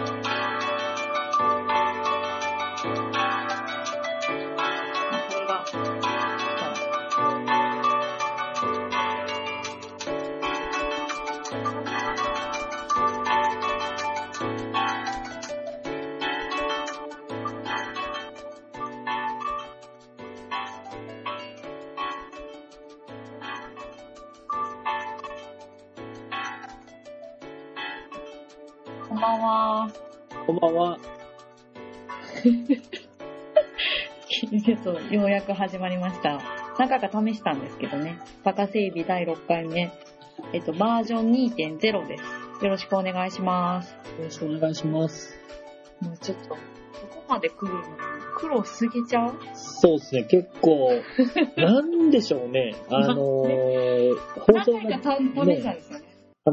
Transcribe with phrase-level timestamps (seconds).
[0.00, 0.27] あ
[30.60, 30.98] ばんは。
[34.28, 36.40] ちょっとようやく始まりました。
[36.78, 38.18] 何回か試したんですけどね。
[38.44, 39.90] バカ整備第6回目。
[40.52, 42.64] えっと、バージョン2.0です。
[42.64, 43.92] よろしくお願いします。
[43.92, 45.36] よろしくお願いします。
[46.00, 46.56] もうちょっと、こ
[47.10, 47.86] こまで来るのに
[48.36, 49.34] 苦労しすぎちゃう？
[49.54, 50.92] そうですね、結構、
[51.56, 52.76] なんでしょうね。
[52.88, 56.04] あのー、放送何回か試したんですよね。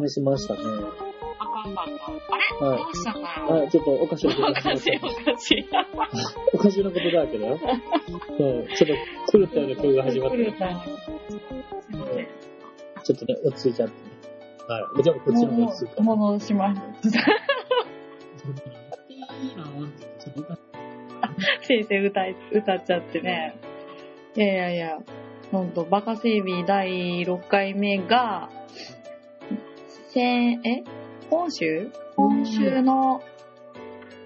[0.08, 0.60] 試しましたね。
[1.74, 3.66] あはいどうしたんだよ。
[3.66, 5.66] あ、ちょっとおかしいおかしいおかしい。
[6.54, 7.54] おかしいなことだらけだよ。
[7.54, 8.90] うん、ちょっ
[9.28, 10.90] と狂ったような曲が始まって、狂ったす
[11.92, 12.28] いません。
[13.04, 14.16] ちょっとね、落ち着いちゃってね。
[14.68, 15.04] はい。
[15.04, 16.82] じゃあこっちの落ち着戻します。
[21.62, 23.56] 先生歌い、歌っちゃってね。
[24.36, 25.00] いやいやいや、
[25.52, 28.50] ほんと、バカ整備第6回目が、
[30.16, 30.84] 先、え？
[31.30, 33.22] 今週今週の、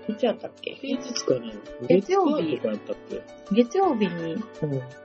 [0.08, 0.74] いつやったっけ？
[0.74, 1.54] 平日かな
[1.88, 2.60] 月曜日。
[3.52, 4.42] 月曜日にうん。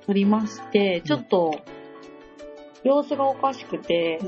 [0.06, 1.60] 撮りまして、ちょっと、
[2.82, 4.20] 様子がおかしくて、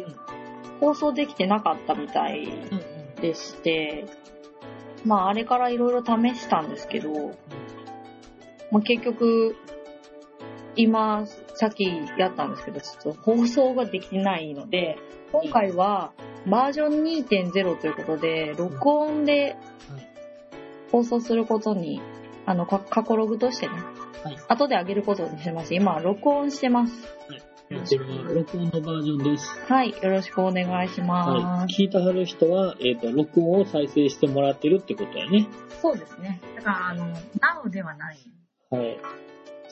[0.81, 3.21] 放送できてなかったみたいうん。
[3.21, 4.05] でして、
[5.05, 7.11] まああれからいろいろ試したんですけど、
[8.71, 9.57] まあ、結局、
[10.75, 11.85] 今、さっき
[12.19, 14.99] やったんですけど、ちょっと放送ができてないので、
[15.33, 16.13] 今回は
[16.47, 19.57] バージョン2.0ということで、録音で
[20.93, 22.01] 放送することに、
[22.47, 23.75] あの、か過去ログとしてね、
[24.23, 25.75] はい後で上げることにしてます。
[25.75, 26.93] 今、録音してます。
[27.69, 29.59] やってる録音のバージョンです。
[29.69, 31.31] はい、よろしくお願いします。
[31.31, 31.75] はい。
[31.75, 35.49] 聞いてはる人は、えっ、と、録音を再生してもらってるってことやね。
[35.83, 36.41] そうですね。
[36.57, 38.19] だから、あの、なおではない。
[38.71, 38.99] はい。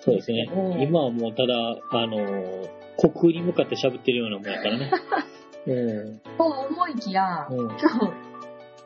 [0.00, 0.82] そうですねうん。
[0.82, 1.54] 今はもうただ、
[1.90, 2.68] あのー、
[2.98, 4.90] 虚空に向かって喋ってるようなもんやからね。
[5.66, 6.20] うん。
[6.36, 7.58] と思いきや、うん。
[7.58, 8.12] 今日、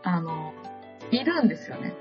[0.02, 0.52] あの、
[1.10, 1.94] いるんですよね。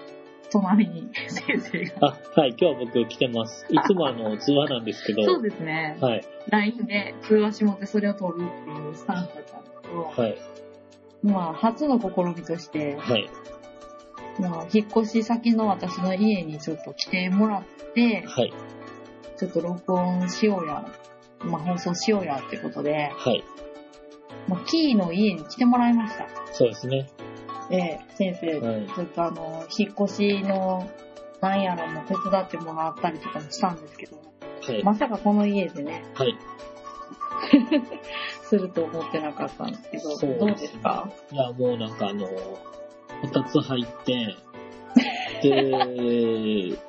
[0.51, 2.07] 隣に、 先生が。
[2.35, 2.49] あ、はい。
[2.49, 3.65] 今日は僕来てます。
[3.69, 5.23] いつもあの、通話なんですけど。
[5.25, 5.97] そうですね。
[5.99, 6.25] はい。
[6.49, 10.37] LINE で通話しもってそれを撮るっていうスタンスだったんですけど、はい。
[11.23, 13.29] まあ、初の試みとして、はい。
[14.39, 18.53] まあ、引っ越し先の私の家にちょっと来てもらって、はい。
[19.37, 20.85] ちょっと録音しようや、
[21.43, 23.43] まあ、放送しようやってことで、はい。
[24.47, 26.27] まあ、キーの家に来てもらいました。
[26.53, 27.07] そうですね。
[27.69, 28.87] で、先生、はい。
[28.87, 30.89] ちょっとあの、引っ越しの、
[31.41, 34.83] なんやらも手伝ってもらったりとかもしたんですけど、はい。
[34.83, 36.37] まさかこの家でね、はい。
[38.41, 42.67] すると思ってなかったんですけど、そうどうですかいや、もうなんかあの、こ
[43.31, 44.35] たつ入って、
[45.43, 46.77] で、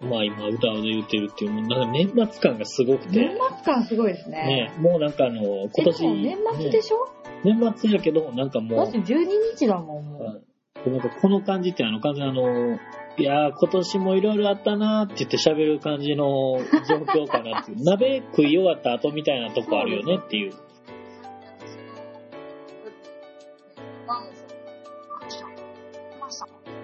[0.00, 4.70] まあ今歌を言ってるっていう、なんか年末感がすごくて、年末感すごいですね。
[4.76, 7.06] ね、もうなんかあの、今え、年、年末でしょ、
[7.44, 10.42] ね年末やけど、なんかだもって12日だもん、もう。
[10.82, 12.78] う、でなんかこの感じってあの、完全にあの、
[13.18, 17.82] いやー今年もいろいろあったなーって言って喋る感じの 状況かなっていう。
[17.84, 20.52] 鍋食い終わった後みたいなとこあるよねっていう。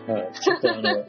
[0.06, 0.32] はい。
[0.32, 1.04] ちょっとあの、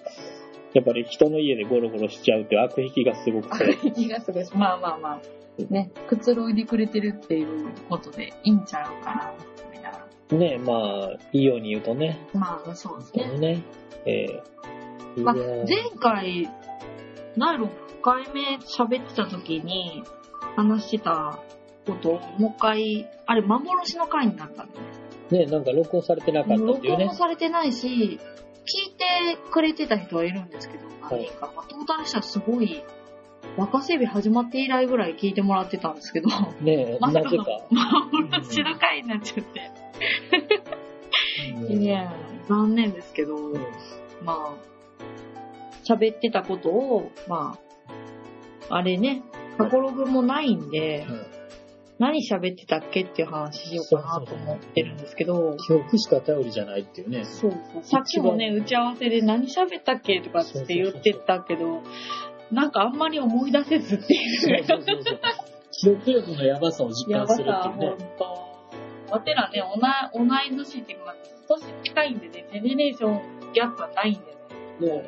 [0.73, 3.91] やっぱり人の家でゴロゴロしちゃうって悪意気がすごくて。
[3.91, 4.45] 気がすごい。
[4.55, 5.21] まあまあまあ。
[5.69, 9.33] ね、くつろいでくれてるっていうことでいいんちゃうかな、
[9.71, 10.37] みたいな。
[10.37, 12.27] ね、まあ、いいように言うとね。
[12.33, 13.37] まあ、そうですね。
[13.37, 13.63] ね。
[14.05, 16.49] えー、いまあ、前回、
[17.37, 17.69] 第6
[18.01, 20.03] 回目喋ってた時に
[20.55, 21.39] 話してた
[21.85, 24.81] ことをもう一回、あれ幻の回になったんだよ
[25.29, 25.45] ね。
[25.45, 27.13] ね、なんか録音されてなかったっていうね録音も。
[27.13, 28.19] されてないし、
[28.65, 32.83] 聞いてくれてた人はいるんですけど、はい何人か、まあ、トータルしたらすごい、
[33.57, 36.29] 若整備始まって以来ぐらい聞いてもらってたんですけど、
[36.61, 37.43] ね、まさかの。
[38.11, 39.71] 幻の回になっちゃって。
[41.55, 41.81] うん。
[41.81, 42.13] いや、
[42.47, 43.37] 残念ですけど、
[44.23, 44.55] まあ、
[45.83, 47.57] 喋ってたことを、ま
[48.69, 49.23] あ、あれね、
[49.57, 51.32] 過去ログもないんで、うん
[52.03, 57.23] 何喋ってたっけっていう話しようかなと思ってるんですけど、記憶しか頼りじゃないっていうね。
[57.23, 57.83] そうそう。
[57.83, 61.81] さっきもね、打ち合わせで何喋ったっけとかって言ってたけど、
[62.51, 64.17] なんかあんまり思い出せずってい
[64.59, 64.65] う。
[64.65, 65.19] そうそうそう。
[65.71, 67.97] 記憶力のやばさを実やば感するってさ、いうねほん。
[67.97, 69.13] と。
[69.13, 69.63] わてらね、
[70.13, 71.15] 同い年っていうか、
[71.47, 74.93] 年近いんでね、ジェネレーションギャップはないんでね。
[74.93, 75.03] も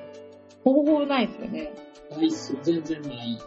[0.64, 1.74] ほぼほぼないですよね。
[2.12, 2.56] う、ないっす。
[2.64, 3.38] 全然ない。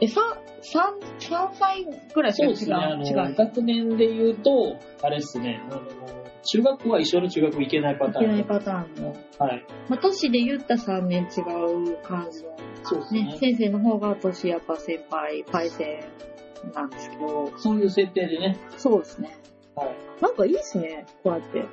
[0.00, 0.24] え、三
[0.62, 2.56] 三三歳ぐらいしか違う。
[2.56, 2.74] そうですね。
[2.74, 2.96] あ
[3.28, 3.34] の。
[3.34, 5.62] 学年で言うと、あれっすね。
[5.70, 5.82] あの、
[6.42, 8.24] 中学校は一緒の中学行けないパターン。
[8.24, 9.16] いけないパターンの。
[9.38, 9.64] はい。
[9.88, 12.56] まあ、年で言ったら3年違う感じの。
[12.82, 13.36] そうですねね。
[13.38, 16.04] 先生の方が年やっぱ先輩、パイセ
[16.68, 17.52] ンなんですけど。
[17.56, 18.58] そういう設定でね。
[18.76, 19.36] そうですね。
[19.74, 19.96] はい。
[20.20, 21.06] なんかいいですね。
[21.22, 21.64] こうやって。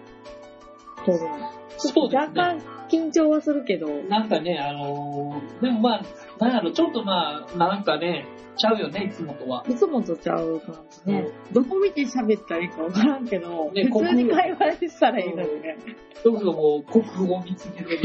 [1.06, 1.62] 撮るの。
[1.78, 2.20] そうですね。
[2.20, 3.88] 若干緊張はするけど。
[4.10, 6.04] なんかね、あのーでもまあ、
[6.40, 8.25] なんやろ、ちょっとまあ、なんかね、
[8.56, 9.66] ちゃうよね、いつもとは。
[9.68, 10.75] いつもとちゃう感
[11.06, 11.28] じね。
[11.52, 15.78] どこ見て喋ったらいいかわからんけど、ね普通に会話したらいいのにね。
[16.24, 18.00] そうするともう、国語を見つけてる。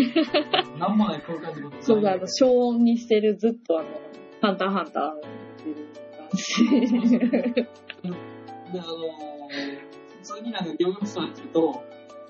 [0.78, 3.88] なんもない空間ってことそうだ、あの、消音にしてる、ずっとあの、
[4.40, 5.20] ハンターハンターっ
[5.62, 5.76] ていう
[6.90, 7.18] 感じ。
[7.18, 7.20] で、
[8.04, 9.88] あのー
[10.18, 11.82] 普通になんか行力さんっていうと、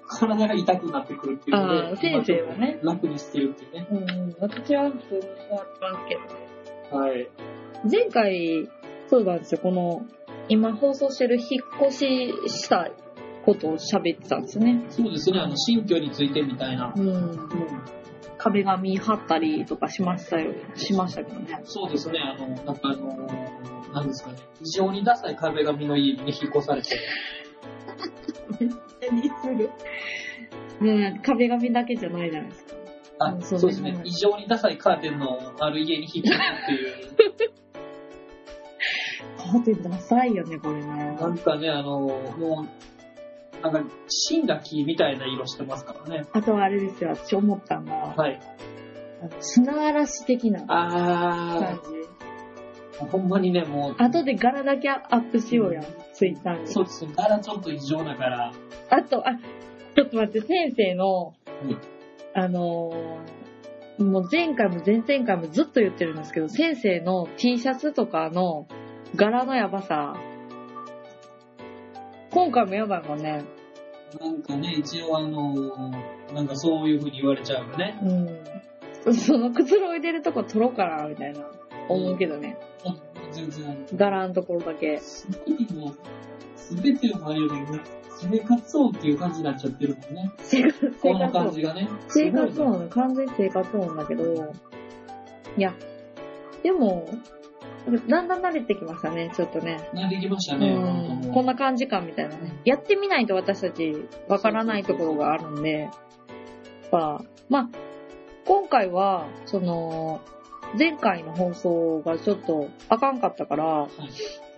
[0.09, 3.87] 体が痛くなってくるっていうので、あー先生はね楽にしてるっていうね。
[3.91, 5.37] うん、私は普通に座って
[5.81, 7.07] ますけどね。
[7.07, 7.29] はい。
[7.91, 8.69] 前回、
[9.09, 10.07] そうなんですよ、この、
[10.49, 12.91] 今放送してる引っ越しした
[13.45, 14.85] ことを喋ってたんですよね。
[14.89, 16.93] そうですね、あの、新居についてみたいな。
[16.97, 17.49] うん。
[18.39, 21.61] 壁紙貼ったりとかしましたよ、しましたけどね。
[21.65, 26.99] そうですね、あの、なんかあのーなんですかね、異常にダサい壁紙の家にね、引っ越されて。
[29.11, 29.71] 何する
[30.81, 32.75] ね壁紙だけじゃないじゃないですか。
[33.21, 34.01] あ、うんそそううですね。
[34.05, 37.51] 異常にダサいカーテンのある家に引っ越すっていう。
[39.37, 41.17] カーテンダサいよね、これね。
[41.21, 42.67] なんかね、あの、も
[43.61, 46.27] う、なんか、死んだ木みたいな色してますからね。
[46.33, 48.39] あとはあれですよ、私思ったのが、はい。
[49.41, 51.98] 砂嵐的なあ感じ。
[53.05, 56.67] ー、ほんまにね、もう、後で柄だけアップしようや、ツイッターに。
[56.69, 58.53] そうですね、柄ちょっと異常だから、
[58.91, 59.35] あと、あ、
[59.95, 61.79] ちょっと待って、先生の、うん
[62.35, 63.39] あのー
[63.99, 68.69] もう前回も前々回もずっと言ってるんですけど、先生の T シャツとかの
[69.17, 70.15] 柄のやばさ、
[72.31, 73.43] 今回もやばいもんね。
[74.21, 75.91] なんかね、一応あの、
[76.33, 77.99] なんかそういう風に言われちゃうよね。
[79.07, 79.15] うん。
[79.15, 81.41] そのくつろいでるとこ撮ろうかな、みたいな。
[81.89, 82.57] 思うけどね。
[83.33, 84.99] 全然、柄のところだけ。
[84.99, 85.95] すごいもう、
[86.57, 87.79] すべてをあれよりも、
[88.21, 90.33] 生活音っていう感じになっちゃってるもんね。
[90.39, 91.31] 生活、この。
[91.31, 91.89] 感じがね。
[92.09, 94.53] 生活すごいね音、完全に生活音だけど、
[95.57, 95.75] いや、
[96.63, 97.09] でも、
[98.09, 99.89] だんだん慣れてきましたね、ちょっとね。
[99.95, 102.61] なってきましたうね、ん、こんな感じかみたいなね。
[102.65, 103.95] やってみないと私たち
[104.29, 105.91] わからないところがあるんで、やっ
[106.91, 107.69] ぱ、まあ、
[108.47, 110.21] 今回は、その、
[110.77, 113.91] 前回の放送がちょっとあかんかったから、はい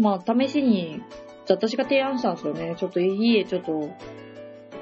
[0.03, 1.03] まあ、試しに、
[1.49, 2.75] 私が提案したんですよね。
[2.77, 3.91] ちょっと家ちょっと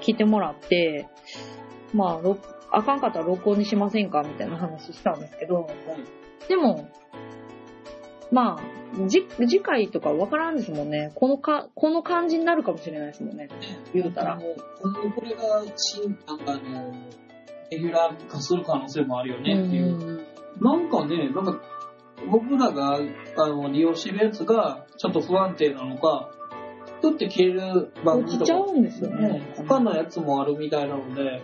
[0.01, 1.09] 聞いてもらって、
[1.93, 2.39] まあ、ろ
[2.71, 5.67] あかんかったら録音にしませんかみたいな話したんですけど、
[6.49, 6.89] でも、
[8.31, 11.13] まあ、じ、次回とかわからんですもんね。
[11.15, 13.49] このか、この感じになるかもしれないですもんね。
[13.95, 14.43] 言うたらあの
[14.83, 16.93] 今後これが新、なんかあの、
[17.71, 19.97] レギュラー化する可能性もあるよねっていう。
[19.97, 21.61] うんなんかね、なんか、
[22.31, 22.99] 僕らが
[23.37, 26.31] あの利用してるやつがちょっと不安定なのか、
[27.01, 29.55] ふって消える番落ちちゃ組とか、うんですよねね。
[29.57, 31.43] 他のやつもあるみたいなので、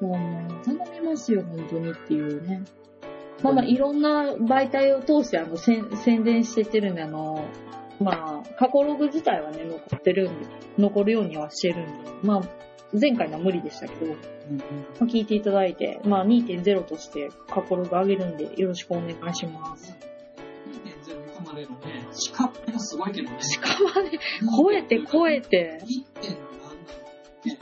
[0.00, 0.18] も
[0.50, 2.64] う頼みますよ、本当にっていうね。
[3.42, 7.44] まあまあ、いろんな媒体を通して、あの、宣宣伝してってるんで、あの、
[8.00, 10.46] まあ、過去ログ自体はね、残ってるんで、
[10.78, 12.42] 残るようにはしてるんで、まあ、
[12.92, 14.16] 前回のは無理でしたけど、ま
[15.00, 19.96] あ、聞いていただいて、まあ、2.0として過去ログ上げるんで、よろしくお願いします。
[21.06, 23.42] 2.0行くまでのね、仕掛けがすごいけどね。
[23.42, 24.18] しかもね、
[24.56, 25.80] 超えて超えて、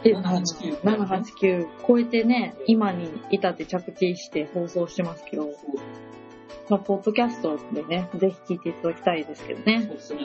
[0.03, 0.81] 1.789。
[0.81, 5.51] 789超えてね、今に至って着地して放送してますけど、
[6.69, 9.97] まあ、ポッドキャストでね、ぜひ聞いていただきたいですけどねそう。
[9.97, 10.21] ですね、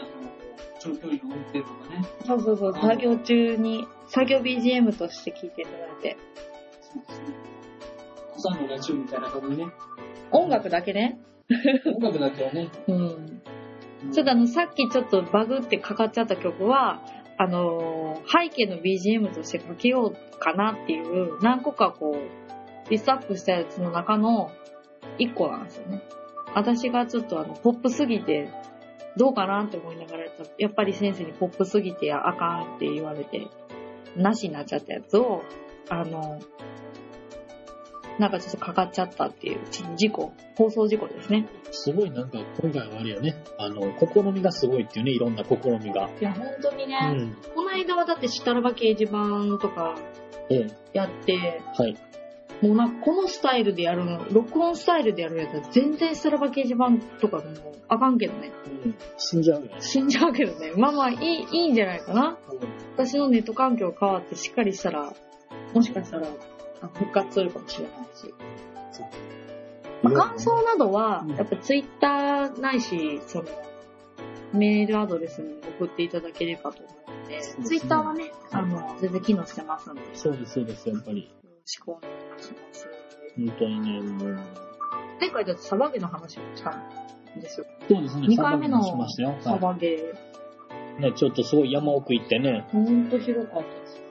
[0.86, 2.06] 長距離の運転とかね。
[2.26, 6.18] そうそうそう、作業中に、作業 BGM として聞いていただいて。
[6.82, 7.26] そうですね。
[8.36, 9.72] 朝のラジオみたいな感じでね。
[10.32, 11.20] 音楽だけね。
[11.86, 12.70] 音楽だけはね。
[12.88, 13.42] うん。
[14.12, 17.02] ちょっとあの、さっきちょっとバグってかかっちゃった曲は、
[17.38, 24.52] あのー背景の BGM としてかけようかなっていう、何個かこう、リストアップしたやつの中の
[25.20, 26.02] 1個なんですよね。
[26.54, 28.50] 私がちょっとあの、ポップすぎて、
[29.18, 33.48] どうかなって思いながらやったやっぱり先生にポップすぎてあかんって言われて、
[34.16, 35.44] なしになっちゃったやつを、
[35.90, 36.40] あの、
[38.20, 41.48] なんかちょっとかかっちゃったっていうち事故、放送事故ですね。
[41.72, 43.36] すごいなんか、今回はあれよね。
[43.58, 46.10] あの、試みがすごいっていうね、いろんな試みが。
[46.10, 47.36] いや、本当にね、うん。
[47.54, 49.96] この間はだってしたらば掲示板とか
[50.50, 51.98] ええ、やって、はい。
[52.62, 58.52] もうなんかこのスタイルでやるの、録音スタイルでやるやつは全然スラバ掲示板とかでもあかんけどね。
[59.18, 59.76] 死んじゃうよね。
[59.80, 60.72] 死んじゃうけどね。
[60.76, 62.38] まあまあいい、いいんじゃないかな。
[62.96, 65.14] 私のネット環境変わってしっかりしたら、
[65.74, 66.28] もしかしたら
[66.82, 68.34] あ復活するかもしれないし。
[70.02, 73.46] まあ、感想などはうん、やっぱツイッターないし、その、
[74.54, 81.30] メールアドレスに送っていただければと思うので、そうですねツイッターはね、あの、全然機能してますんで、よそうです、そうです、やっぱり。
[81.66, 82.88] ろしくお願いします。
[83.36, 84.40] 本当にね、もう。
[85.20, 87.66] 前回だってサバゲの話をしたんですよ。
[87.90, 94.02] そうですね、2回目のサバゲはバゲいね、ちょっとすごい山奥行ってね、ほんと広かったです。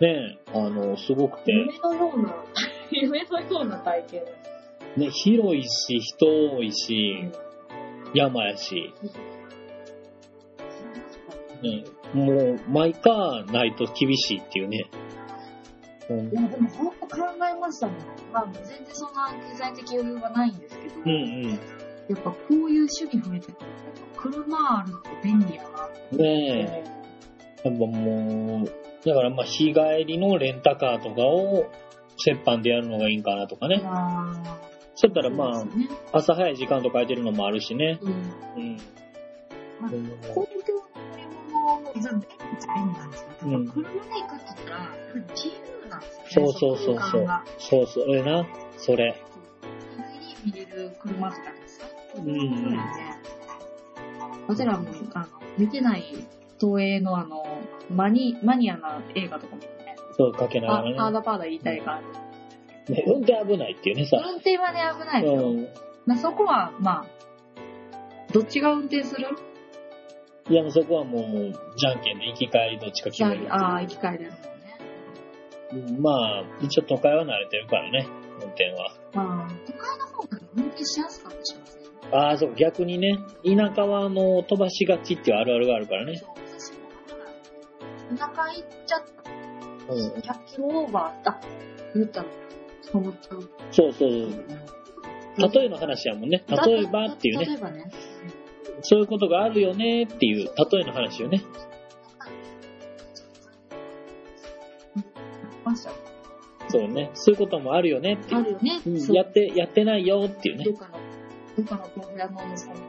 [0.00, 2.34] ね、あの、すごくて、夢のような、
[2.92, 4.22] 夢のような体験。
[4.96, 7.30] ね、広いし、人多いし、
[8.14, 8.94] 山やし、
[11.62, 11.84] ね、
[12.14, 14.88] もう、毎回ないと厳しいっていうね。
[16.10, 17.96] うんいや、でも本当考えましたもん。
[18.32, 21.50] まあ、全然そんな経済的余裕はないんですけど、うんうん。
[21.50, 21.56] や
[22.14, 23.54] っぱこういう趣味増えてくる
[24.14, 26.16] と、車あると便利やなって。
[26.16, 31.70] ねえ、やっぱもう、だからまあ日帰りのレンタカーとかを
[32.26, 33.80] 折半でやるのがいいんかなとかね。
[33.84, 34.58] あ
[34.94, 38.00] そうやったらまあね朝早い時間とか空いてるのもあるしね。
[38.02, 38.12] うん。
[38.12, 38.76] うん。
[39.80, 44.90] まあうん公共の乗り物、全部便利なんですけど、うん車で行くって言ったら、
[45.34, 46.52] 自由なんですよね。
[46.52, 47.26] そうそうそうそう。
[47.58, 48.46] そうそう、ええな。
[48.76, 49.14] それ。
[50.20, 52.78] 日帰り見れる車とかですかうんそうですね。
[54.48, 55.26] 私らも、あの、
[55.58, 56.04] 見てない
[56.60, 57.44] 東映のあの、
[57.90, 60.96] マニ、マニアな映画とか見てね、そう、かけなあがらね。
[60.96, 62.02] パーダパーダ言いたい感
[62.86, 62.92] じ。
[62.94, 64.16] ね運転危ないっていうね、さ。
[64.24, 65.48] 運転はね、危ないですよ。
[65.50, 65.68] うん。
[66.06, 69.26] まあ、そこは、まあ、どっちが運転する？
[70.50, 73.46] いや、もうそこはもう、じゃんけんで行き帰りどっちか決める。
[73.54, 74.40] あ、あー、行き帰りです
[76.00, 78.06] まあ、一応都会は慣れてるからね、
[78.40, 78.92] 運転は。
[79.12, 81.82] まあ、都会の方が運転しやすかったりしますね。
[82.12, 86.16] ああ、そう、逆にね、田舎はあの、飛ばしがちっていうあるあるがあるからね。
[86.16, 86.78] そう、私も
[88.16, 89.02] だから、田舎行っちゃっ
[89.86, 89.92] た。
[89.92, 90.08] うん。
[90.12, 91.40] 100キロオーバー、あ、
[91.94, 92.26] 言ったら、
[92.80, 93.12] そう思。
[93.70, 94.10] そうそう。
[95.38, 96.44] 例えの話やもんね。
[96.48, 97.46] 例えばっていうね。
[97.46, 97.90] 例えばね。
[98.80, 101.42] そういうことがあるよねっていう、例えの話よね。
[105.86, 105.92] ま。
[106.68, 107.10] そうね。
[107.14, 108.40] そういうこともあるよねっていう。
[108.40, 108.80] あるよね。
[108.86, 110.72] うんやって、やってないよっていうねど。
[110.72, 110.98] っかの、
[111.56, 112.82] どっかの豆腐屋のお店みたい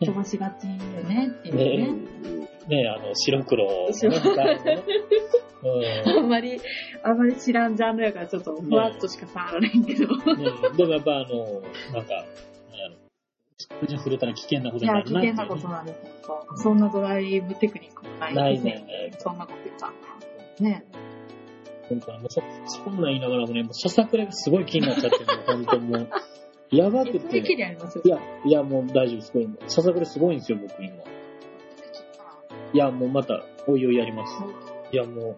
[0.00, 1.92] に飛ばしがちよねっていうね
[2.68, 2.82] ね。
[2.82, 4.82] ねあの、白黒のね、白ガイドね。
[6.06, 6.60] あんまり、
[7.02, 10.08] あんまり知らんジャンルやからちょっとふわっとしか触らないけど。
[10.12, 10.38] うん。
[10.38, 11.60] ねでもやっぱあの、
[11.92, 12.24] なんか、
[13.68, 16.46] 触れたら危険なこといや、になるなっていう危険なことなんですよ。
[16.56, 19.92] そんなドライブテクニックもないないですねそんなこと言ったら。
[20.60, 20.84] ね。
[21.92, 26.08] 本当にもうそ、そんなん言いながらもね、もうささくれがすごい気になっちゃってる本当もう。
[26.70, 27.38] やばくて。
[27.38, 29.32] いや、いや、もう大丈夫です。
[29.32, 30.94] これささくれすごいんですよ、僕今。
[32.72, 34.32] いや、もうまた、おいおいやります。
[34.90, 35.36] いや、も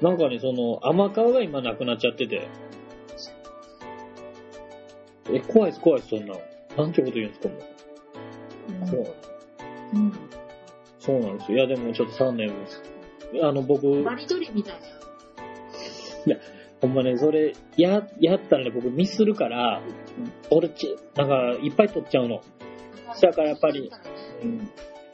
[0.00, 2.48] う、なんかね、その、甘皮が今なくなっちゃってて。
[5.30, 6.40] え、怖いです、怖いです、そんなの。
[6.78, 8.88] なんてこと言うんですか、もう。
[8.88, 9.06] そう
[9.94, 10.12] うん。
[10.98, 11.58] そうなんですよ。
[11.58, 12.82] いや、でもちょっと3年です。
[13.42, 14.99] あの、僕、バリドリみたいな。
[16.80, 19.82] ほんまね、それ、や、やったらね、僕ミスるから、
[20.50, 22.40] 俺ち、なんか、いっぱい取っちゃうの。
[23.20, 23.90] だからやっぱり
[24.42, 24.58] うん。
[24.58, 24.64] だ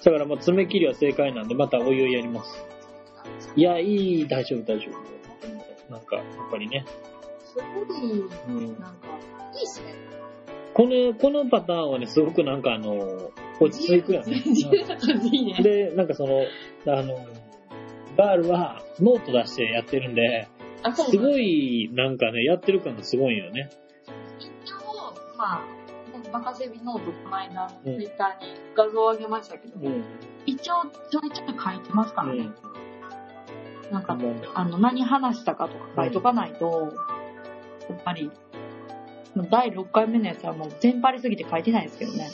[0.05, 2.65] から、まあ、爪切りは正解なんで、またおいおいやります。
[3.57, 5.93] いや、いい、大丈夫、大丈夫。
[5.93, 6.85] なんか、やっぱりね。
[7.45, 8.79] すごい、うん。
[8.79, 9.09] なんか、
[9.55, 9.95] いいっすね。
[10.75, 13.31] この、このパターンはね、すごくなんかあの、
[13.61, 14.43] 落ち着くよね。
[15.63, 16.43] で、なんかその、
[16.87, 17.27] あの、
[18.17, 20.49] ガールはノート出してやってるんで、
[20.83, 23.71] あ、そうすごい、なんかね、やってる感がすごいよね。
[24.39, 25.65] 一応、まあ、
[26.33, 30.05] バカセビノートこの間、ツうんイッターに画像を上げましたけど、うん。
[30.45, 32.49] 一応ちょいちょい書いてますからね。
[33.87, 33.93] うん。
[33.93, 36.93] なんか、もうあの、何話したかとか書いとかないと、
[37.89, 38.31] やっぱり、
[39.51, 42.29] 第6回目のやつはもう全張りすぎて書いてないですけどね。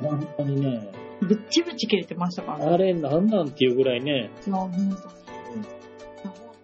[0.00, 2.66] 本当にね、ぶっちぶち切れてましたからね。
[2.66, 5.17] あれなんなんっていうぐらいね、いや、本当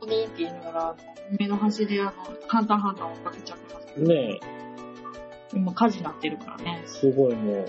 [0.07, 0.11] に。
[0.11, 0.97] 本当にって言いながら、
[1.39, 2.13] 目の端であの、
[2.49, 3.87] 簡単簡単追っかけちゃってます。
[3.95, 4.41] けど、ね
[5.53, 6.83] 今火事になってるからね。
[6.87, 7.69] すごいもう、ね、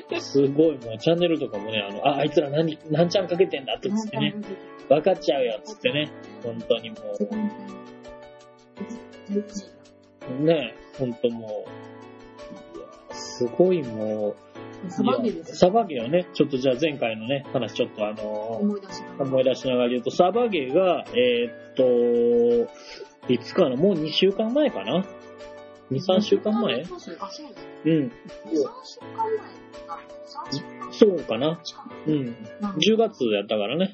[0.20, 4.34] すごいもう、チャンネルとかもね、あの、あ、あいつら何、何ちゃんかけてんだってつってね、
[4.88, 6.10] 分かっちゃうよっつってね、
[6.42, 6.96] 本当にも
[10.40, 11.66] う、ね、本当も
[12.74, 14.36] う、いや、すごいもう、
[14.88, 19.24] サバゲーですサバゲーをね、ちょっとじゃあ前回のね、話ちょっとあの思い出しながら。
[19.24, 25.04] 思い出しながら言うと、サバゲーが、えーっと、いつかなもう2週間前かな
[25.90, 26.82] ?2、3週間前？
[26.82, 27.66] あ、そうです。
[27.84, 27.92] うん。
[27.92, 28.10] 3
[28.50, 29.48] 週間前
[30.48, 32.34] 3週間そうかな近うん。
[32.34, 33.92] くなんで10月やったからね。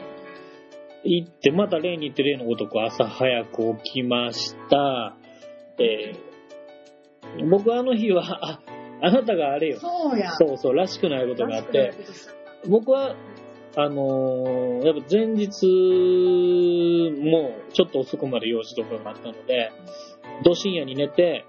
[1.05, 5.17] 行って、また例に行って例のごとく朝早く起きました。
[5.79, 8.61] えー、僕あの日は、あ、
[9.05, 9.79] あなたがあれよ。
[9.81, 10.33] そうや。
[10.33, 11.93] そうそう、らしくないことがあって、
[12.67, 13.15] 僕は、
[13.77, 15.67] あのーやっぱ前日
[17.21, 19.73] もちょっと遅くまで用事とかがあったので、
[20.43, 21.45] ど深夜に寝て、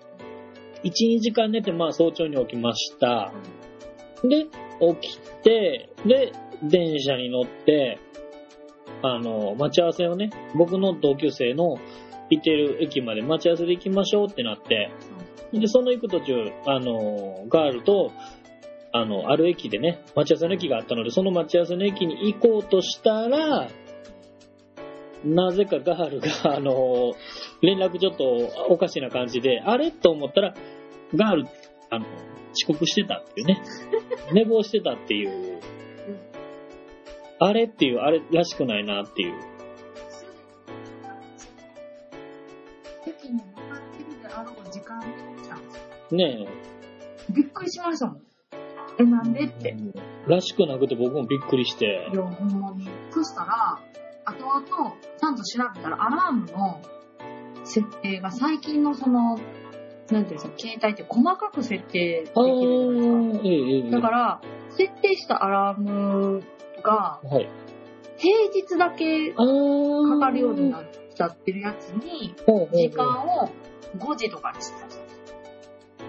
[0.84, 3.32] 1、2時間寝て、まあ早朝に起きました。
[4.24, 4.46] で、
[5.00, 8.00] 起きて、で、電車に乗って、
[9.02, 11.76] あの、待ち合わせをね、僕の同級生の
[12.30, 14.92] 行ってる駅まで待ち合わせで行きましょうってなって、
[15.60, 16.34] で、その行く途中、
[16.66, 18.12] あの、ガールと、
[18.92, 23.70] あの、ある駅でね、待ち合わせの駅があったので、その待ち合わせの駅に行こうとしたら、
[25.26, 27.14] なぜかガールが、あの、
[27.62, 28.24] 連絡ちょっと
[28.70, 29.92] おかしな感じで、あれ？
[29.92, 30.54] と思ったら、
[31.16, 31.48] ガール、
[31.90, 32.06] あの、
[32.54, 33.62] 遅刻してたっていうね、
[34.34, 35.60] 寝坊してたっていう、
[37.40, 37.66] あれ？
[37.66, 39.55] っていう、あれらしくないなっていう。
[46.12, 46.48] ね
[47.30, 48.22] びっくりしましたもん。
[49.00, 49.46] え、なんで？
[49.46, 49.76] って。
[49.78, 50.30] え。
[50.30, 52.16] らしくなくて僕もびっくりしてい。
[52.16, 52.88] や、ほんまに。
[53.12, 53.80] そしたら、
[54.26, 56.82] 後々、ちゃんと調べたら、アラームの
[57.64, 63.44] 設定が最近のその、なんていうんですか、携帯って細かく設定できるじあゃないですか。
[63.44, 63.92] ー、ええええ。
[63.92, 66.44] だから、設定したアラーム
[66.84, 67.50] が、はい。
[68.18, 70.84] 平日だけかかるようになっ
[71.14, 73.50] ちゃってるやつに、ほうほうほう時間を
[73.98, 75.05] 5時とかにしてたんですよ。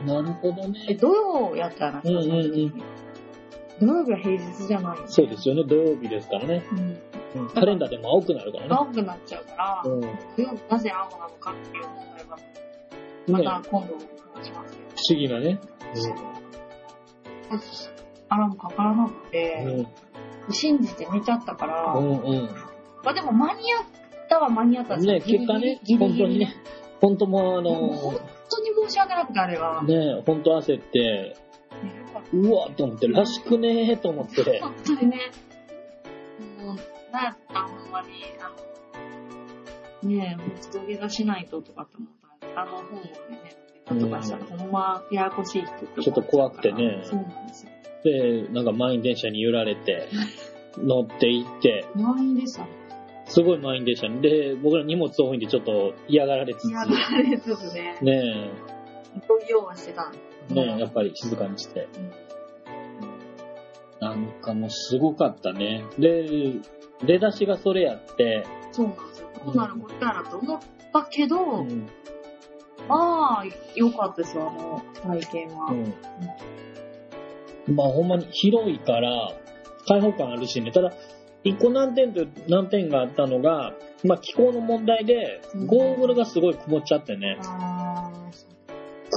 [0.05, 0.95] なるほどえ、ね。
[1.01, 2.83] 土曜やったらうんうんうん
[3.79, 6.65] 土曜日は平日じゃないそうですよね、土曜日ですからね。
[6.73, 6.79] うん。
[7.41, 8.69] うんカレンダーでも青くなるからね。
[8.75, 10.01] 青くなっちゃうから、うん。
[10.01, 10.09] 土
[10.43, 12.39] 曜日なぜ青なのかっていう問題は、
[13.29, 13.95] まねた今度
[14.35, 14.89] 話しますけど。
[14.89, 15.61] 不思議なね。
[18.29, 19.87] アラームかからなくうて、ん。
[20.53, 22.49] 信じて寝ちゃったから、うんうん。
[23.05, 23.85] まあでも間に合っ
[24.29, 26.55] たは間に合ったんですよね、結果ね、本当にね、
[27.01, 28.19] 本当もうあの、当に
[28.89, 29.83] 申し訳なくて、あれは。
[29.83, 31.37] ね、本当焦って、
[32.33, 35.19] うわと思って、らしくねーと思って、 本当にね、
[36.59, 36.77] もう、
[37.13, 38.09] なんやったらほんまに、
[38.41, 38.51] あ
[40.05, 42.09] の、ねえ、もう土下座しないととかって思っ
[42.41, 43.11] たら、あの本をね、
[44.01, 47.01] とかしたら、ほんま、ややこしい人ちょっと怖くてね。
[47.03, 47.73] そうなんですよ。
[48.05, 50.09] で、なんか満員電車に揺られて、
[50.79, 52.87] 乗って行って、満員でしたね。
[53.29, 54.07] すごい満員電車。
[54.07, 54.21] に。
[54.21, 58.51] で、僕ら荷物多いんでちょっと嫌がられつつ、いや、あれつつね、ね
[59.65, 61.89] はしてたねえ、やっぱり静かにして。
[64.01, 65.85] なんかもうすごかったね。
[65.99, 66.27] で、
[67.05, 69.29] 出だしがそれやって、そうなんですよ。
[69.45, 70.61] どうなることやらと思っ
[70.93, 71.89] たけど、うん。
[72.89, 74.83] まあ、良かったですよ、あの
[75.19, 75.73] 体験は。
[77.67, 77.75] うん。
[77.75, 79.33] まあほんまに広いから、
[79.89, 80.71] 開放感あるしね。
[80.73, 80.93] ただ、
[81.43, 83.73] 一個難点と難点があったのが、
[84.05, 87.39] まあ気候の問題でう、んゴーグルがすごい曇っちゃってね。
[87.43, 88.11] あ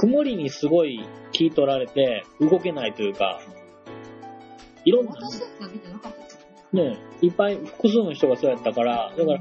[0.00, 3.42] 曇りにすごい気取られて、動けないというか、
[4.86, 5.18] いろんな、ね。
[6.72, 9.40] ね、いっぱい複数の人がそうやったから、だから、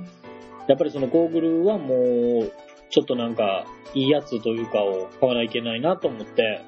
[0.68, 2.52] やっぱりそのゴーグルはもう、
[2.90, 6.62] ちょっとなんか、いいやつというかを買わないといけないなと思って、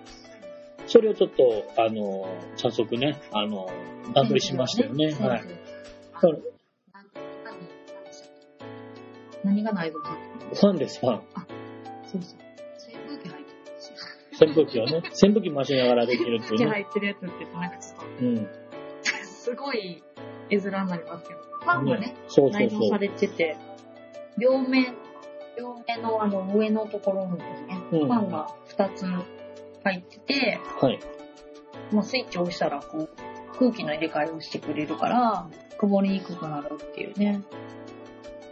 [0.88, 3.70] それをちょっと、あの、早速ね、あの、
[4.14, 5.12] 段取りしましたよね。
[5.20, 5.44] はい。
[9.44, 11.22] 何が内臓かってファンです、ファン。
[12.06, 12.51] そうそう。
[14.42, 16.66] 扇風機をね、 扇風機回しながらできるっていうね。
[16.66, 18.48] 扇風機入ってるやつってなんかちょっと、うん。
[19.24, 20.04] すごい
[20.50, 22.80] 絵面になりますけど、ファンがね、そうそうそう。
[22.80, 23.58] 内蔵されてて、
[24.38, 24.96] 両面、
[25.58, 29.06] 両面のあの上のところにですね、うんファンが2つ
[29.84, 31.00] 入ってて、はい。
[31.92, 33.10] まあ、スイッチを押したらこう
[33.58, 37.42] 空気の入れ替えをしてくれるから、曇りにくくなるっていうね。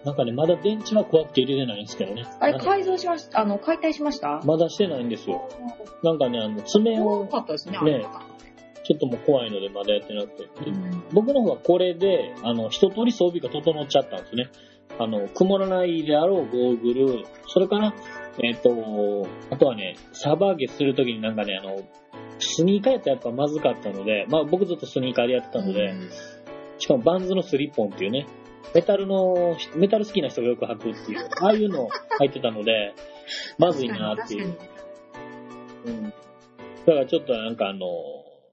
[0.05, 2.25] なんかね、まだ電池は怖くて入れれないんですけどね。
[2.39, 4.41] あれ改造しました、あの、解体しました？
[4.45, 5.49] まだしてないんですよ。
[6.03, 8.07] なんかね、あの、爪多を、かったですね、あねれ。
[8.83, 10.43] ちょっともう怖いのでまだやってなくて。
[10.65, 14.49] でうん僕の方はこれで、あの、一通り装備が整っちゃったんですね。
[14.97, 17.93] あの、曇らないであろうゴーグル、それから、
[18.41, 18.69] えっ、と、
[19.49, 21.81] あとはね、サーバーゲするときになんかね、あの、
[22.39, 25.93] スニーカーやったらやっぱまずかったので、まあ僕ずっとスニーカーでやってたので、
[26.77, 28.25] しかもバンズのスリッポンっていうね、
[28.73, 32.93] メタルの、メタル好きな人がよく履くっていう、ああいうの入ってたので、
[33.57, 34.57] まずいなっていう。
[35.85, 36.03] うん。
[36.03, 36.13] だ
[36.85, 37.87] からちょっとなんかあの、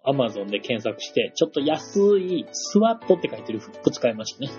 [0.04, 4.50] アマゾンで検索して、ちょっと安いスワットって書いてる服使いましたね。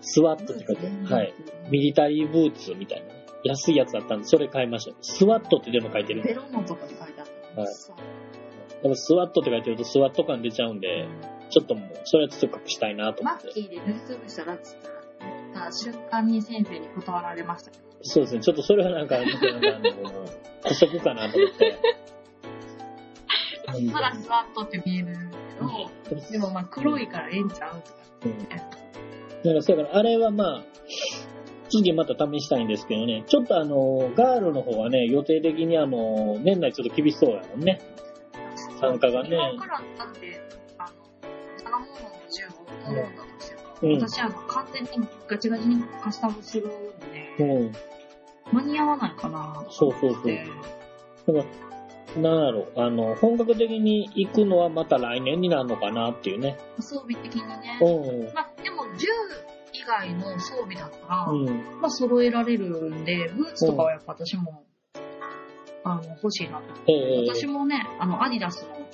[0.00, 1.14] スワットって書いてある。
[1.14, 1.34] はい。
[1.70, 3.20] ミリタリーブーツみたいなね。
[3.44, 4.96] 安いやつだったんで、それ買いました。
[5.00, 6.22] スワットってでも書いてる。
[6.22, 7.60] ベロのとこに書いてあった。
[7.60, 7.70] はい
[8.82, 11.06] でもスワットって書いてるとスワット感出ちゃうんで、
[11.50, 13.46] ちょっともう、それはちょっと隠したいなと思って。
[13.46, 14.76] マッキーで塗りつぶしたらっつっ
[15.54, 17.84] たら、瞬間に先生に断られましたけど。
[18.02, 18.40] そうですね。
[18.40, 19.32] ちょっとそれはなんか、なんか
[19.76, 19.90] あの、
[20.64, 21.66] 補足かなと思って。
[21.66, 21.80] うん
[23.92, 25.16] まだスワットって見える
[26.08, 27.98] けど、でもまあ黒いからええんちゃうとか。
[28.24, 28.38] うん。
[28.38, 28.54] だか
[29.44, 30.64] ら、そうやから、あれはまあ、
[31.68, 37.80] 次また試したいんですけどね、ちょっとあの、ガールの方はね、予定的にあの、年内ちょっと厳しそうやもんね。
[38.80, 40.40] 参加がね今からだって、
[42.88, 46.70] 銃を頼んだとしても、うん私は完全にガチガチにカスタムするん
[47.38, 47.72] で、うん。
[48.52, 50.20] 間に合わないかなそうそうそう。
[50.20, 50.44] って。
[51.26, 51.48] だか
[52.16, 56.58] ら、なんやろ、あの、本格的に行くのはまた来年になるのかなっていうね。
[56.78, 57.78] 装備的にね。
[57.80, 58.34] うん。
[58.34, 59.06] まあ、でも銃
[59.72, 61.46] 以外の装備だったら、うん。
[61.80, 64.64] まあ揃えられるんで、ブーツとかはやっぱ私も、
[65.84, 66.92] あの、欲しいなと思って。
[66.92, 68.90] ええ私もね、あの、アディダスのね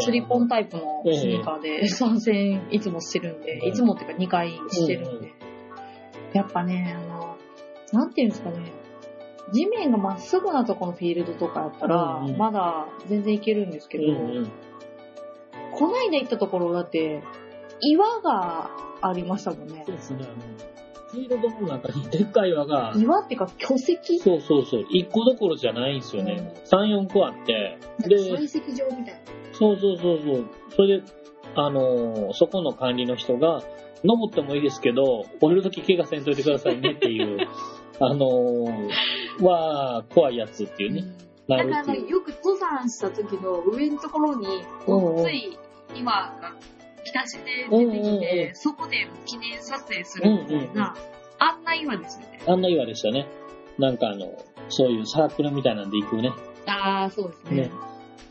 [0.00, 3.68] スリポンタイプのスニーカーで参戦いつもしてるんで、うん。
[3.68, 5.32] いつもっていうか2回してるんで、
[6.32, 7.36] やっぱね、あの、
[7.92, 8.72] なんていうんですかね、
[9.52, 12.36] 地面がまっすぐなとこのフィールドとかやったら、うんうん。
[12.36, 14.52] まだ全然いけるんですけど、うんうん。
[15.72, 17.22] こないだ行ったところだって、
[17.80, 18.70] 岩が
[19.02, 19.84] ありましたもんね。
[19.86, 19.92] そ。
[19.92, 20.34] うですね、あの、
[21.10, 24.18] フィールドの中にでっかい輪が、岩っていうか巨石？
[24.18, 26.52] そうそうそう、1個どころじゃないんですよね。
[26.64, 29.23] 3、4個あって、で、採石場みたいな。
[29.58, 30.44] そうそうそうそう。
[30.76, 31.04] それで、
[31.54, 33.62] あのーそこの管理の人が、
[34.04, 37.48] 登ってもいいですけど、降りるとき怪我せんといてくださいねっていう、
[38.00, 41.04] あのー、は、怖いやつっていうね、
[41.48, 41.94] なだから。
[41.94, 44.46] よく登山した時の上のところに、
[45.22, 45.56] つい
[45.94, 46.54] 岩が
[47.04, 50.94] 浸しで出てきて、そこで記念撮影するみたいな、
[51.38, 52.40] あんな岩ですよね。
[52.46, 53.26] あんな岩でしたね。
[53.78, 54.32] なんかあの、
[54.68, 56.32] そういうサークルみたいなんで行くね、
[56.66, 57.62] ああ、そうですね。
[57.62, 57.70] ね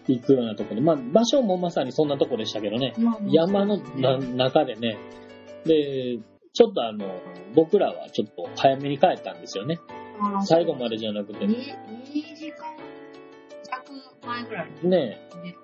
[0.07, 4.97] 行くようなところで、まあ場所もまさにそんなとこでしたけどね、まあ山のな中でね、
[5.65, 6.19] で、
[6.53, 7.05] ちょっとあの、
[7.55, 9.79] 僕らはちょっと早めに帰ったんですよね。
[10.45, 11.45] 最後までじゃなくて。
[11.45, 11.55] 2, 2
[12.35, 12.75] 時間
[13.63, 15.57] 弱前ぐらいにね出て、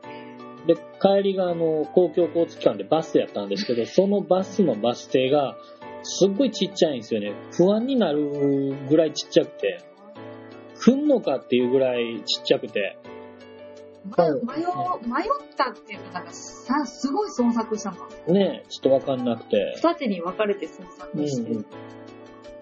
[0.65, 5.57] で、帰りがあの、公共交通機関でバスやったんですけど、そのバスのバス停が、
[6.03, 7.33] すっごいちっちゃいんですよね。
[7.51, 9.79] 不安になるぐらいちっちゃくて、
[10.79, 12.97] 来んのかっていうぐらいちっちゃくて、
[14.05, 18.33] ま迷迷ったっていうか、なんかさ、すごい捜索したの。
[18.33, 19.75] ねちょっとわかんなくて。
[19.81, 21.65] 二手に分かれて捜索して、うんうん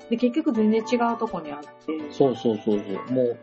[0.10, 1.68] で、結局全然違うとこにあって、
[2.12, 3.14] そうそうそうそう。
[3.14, 3.38] も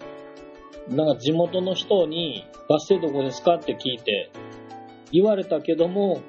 [0.89, 4.31] う、なんか地元の人に、バス停どこですかって聞いて、
[5.13, 6.23] 言われたけども、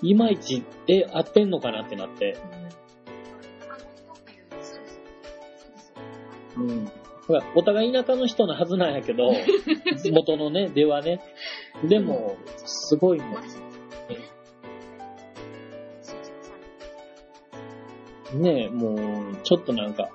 [0.00, 2.36] いまいち、え、合ってんのかなってなって。
[6.56, 6.90] うん。
[7.54, 9.30] お互い田舎の人のはずなんやけど、
[10.02, 11.20] 地 元のね、出はね。
[11.84, 13.42] でも、すごいもん。
[18.42, 20.10] ねえ、もう、ちょっとなんか、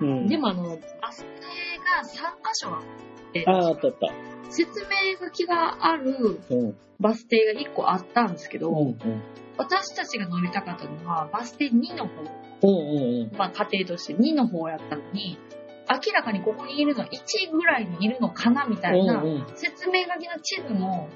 [0.00, 0.28] うん。
[0.28, 4.08] でもあの、バス停が3カ所あって、ああ、あったあった。
[4.50, 6.76] 説明書きがあるうん。
[6.98, 8.96] バス停が1個あったんですけど、うんうん。
[9.56, 12.22] 私たちが乗りたかったのは、バス停2の方、
[12.62, 13.36] うんうんうん。
[13.36, 15.38] まあ家庭として2の方やったのに、
[15.90, 21.08] 明らかにここにいるのは1ぐらいにいるのかなみたいな、うんうん、説明書きの地図も、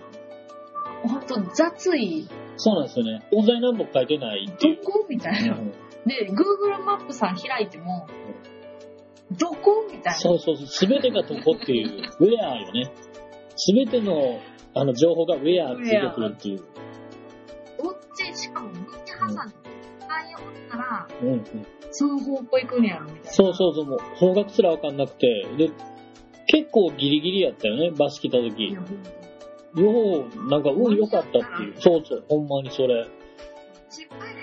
[1.03, 3.27] ほんと雑い、そうなんですよね。
[3.31, 4.47] 東西南北書いてない。
[4.47, 4.53] ど
[4.85, 5.57] こみたいな。
[5.57, 5.73] うん
[6.07, 8.07] で、Google マップさん開いても、
[9.33, 10.15] どこみたいな。
[10.15, 10.67] そうそうそう。
[10.67, 12.93] すべてがどこっていう、 ウェアよね。
[13.57, 14.41] すべての、
[14.75, 16.59] あの、情報がウェアついてくるっていう。
[16.59, 19.55] どっち、しかも道挟んで、
[20.07, 21.67] タイヤ折ったら、うんうん。
[21.97, 23.31] その方向行くんやろみたいな。
[23.31, 25.47] そうそうそう、もう方角すらわかんなくて。
[25.57, 25.71] で、
[26.47, 28.83] 結構ギリギリやったよね、バス来た時よ
[29.75, 31.75] う、なんか運良かったっていう。
[31.79, 33.07] そうそう、ほんまにそれ。
[33.89, 34.43] 失敗出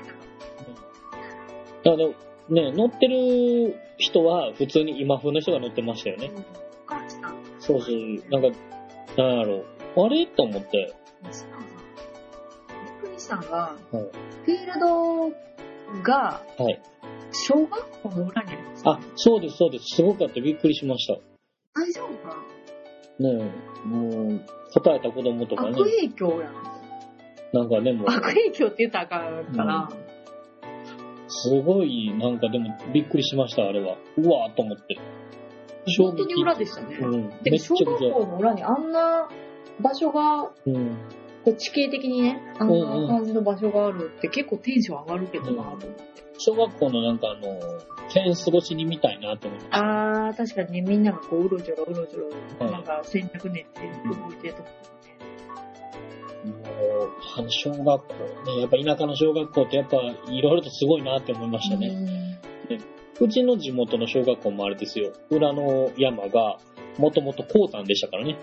[1.83, 2.13] たら、だか
[2.49, 6.31] らね、乗ってる人は普通に今風の人が乗ってましたよね。
[7.59, 7.95] そうそう、
[8.31, 8.57] なんか、
[9.17, 9.65] なんやろう。
[10.05, 10.25] あれ？
[10.25, 10.93] と思って。
[11.23, 13.77] びっくりしたのが、はい
[14.45, 15.29] フィールド
[16.01, 16.81] がはい。
[17.31, 19.85] 小学校の裏にあるんですよあ、そうです、そうです。
[19.95, 20.41] すごかった。
[20.41, 21.19] びっくりしました。
[21.73, 22.35] 大丈夫か
[23.19, 23.51] ね
[23.85, 24.41] え、もう、
[24.73, 25.69] 答えた子供とかね。
[25.69, 26.53] 悪影響やん。
[27.53, 29.89] なんかでも、悪影響って言ったらあかんから、
[31.27, 33.97] すごい、なんかでも、びっくりしました、あれは。
[34.17, 34.97] うわーと思って。
[35.97, 36.97] 本当に裏でしたね。
[37.01, 37.29] うん。
[37.43, 37.57] で。
[37.57, 39.29] 小学校の裏にあんな
[39.79, 40.97] 場所が、うん。
[41.43, 46.30] こう地形的にね、あんうんうなん感じの場所があるって結構テンション上がるけどなと思って。
[46.43, 49.77] 小学校のなんかあの、フェンス越しに見たいなと思いました。
[50.27, 54.69] あー、確かにね、みんながこう、うろちょろうろちょろ、はいなんか戦略練って動いてるとこ
[56.45, 56.53] も
[57.05, 58.13] う、あの小学校、
[58.55, 61.89] ね、やっぱ田舎の小学校ってやっぱいろいろとすごいなって思いましたね。
[61.89, 62.39] ね。
[63.19, 65.13] うちの地元の小学校もあれですよ。
[65.29, 66.57] 裏の山が、
[66.97, 68.35] もともと鉱山でしたからね。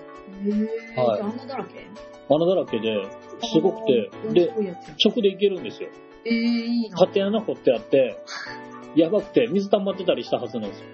[0.45, 1.85] へー、はい穴だらけ？
[2.31, 3.05] 穴だらけで、
[3.43, 5.89] すごくて、で、こういうやつや直で行けるんですよ。
[6.25, 6.99] えー、いいな。
[6.99, 8.17] 縦穴掘ってあって、
[8.95, 10.87] やばくて水溜まってたりしたはずなんですよ。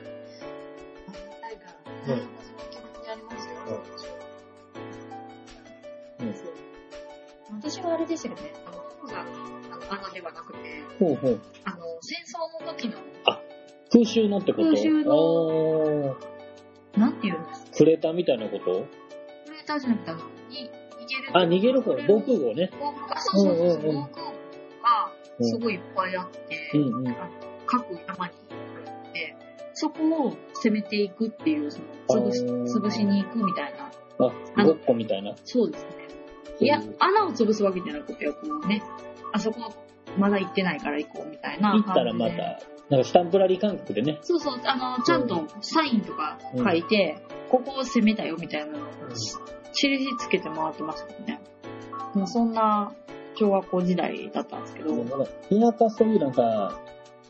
[7.57, 9.31] 私はあれでしたよね、あの、鉱山の
[9.75, 10.59] あの穴ではなくて、
[10.99, 11.41] ほうほう。
[11.65, 12.99] あの、戦争の時の、
[13.91, 14.69] 空襲のってこと？
[14.71, 16.17] 空襲の
[16.97, 17.77] なんていうんですか？
[17.79, 18.65] クレーターみたいなこと？
[18.65, 18.71] ク
[19.51, 21.31] レーターじゃなくて、あの、に逃げる。
[21.33, 22.71] あ、逃げる方、防空壕ね。
[22.79, 24.33] 防空そうそうそう防空が
[25.41, 27.09] すごいいっぱいあって、うんうん。
[27.09, 27.17] あの
[27.67, 29.37] 各山にあって、
[29.75, 31.81] そこを攻めていくっていう、そ
[32.17, 33.91] の潰し潰しに行くみたいな。
[34.19, 35.35] あ、ごっこみたいな。
[35.45, 35.91] そうですね。
[36.61, 38.83] いや、穴を潰すわけじゃなくて、こうね、
[39.33, 39.73] あそこ
[40.17, 42.31] まだ行ってないから行こうみたいな行ったらま。
[42.31, 42.37] た、
[42.91, 44.19] なんかスタンプラリー感覚でね。
[44.23, 47.17] そうそう、あの、ちゃんとサインとか書いて、
[47.49, 48.89] ここを攻めたよみたいなのを、
[49.73, 51.41] 印つけて回ってましたもんね。
[52.15, 52.93] もうそんな
[53.37, 56.81] 小学校時代だったんですけど、田舎そういうなんか、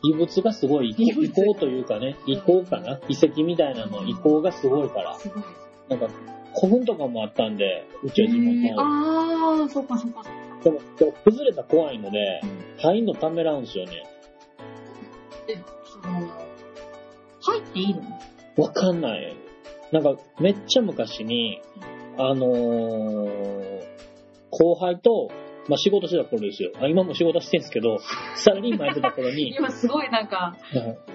[0.03, 2.99] 遺物がすごい、遺構というかね、遺構かな？
[3.07, 5.55] 遺跡みたいなの、遺構がすごいから、すごいです。
[5.89, 6.07] なんか、
[6.53, 8.73] 古墳とかもあったんで、うちは地。
[8.77, 10.23] ああ、そうかそうか。
[10.63, 14.03] でも、でも崩れたら怖いのでう、ん入んのためらうんですよね。
[15.47, 16.27] で、その、
[17.41, 18.01] 入っていいの？
[18.63, 19.35] わかんない。
[19.91, 21.61] なんか、めっちゃ昔に、
[22.17, 23.81] あのー、
[24.49, 25.29] 後輩と、
[25.67, 26.71] まあ、仕事してた頃ですよ。
[26.79, 27.97] あ今も仕事してるんですけど、
[28.35, 30.55] サラリーマンやってた頃に、今すごいなんか、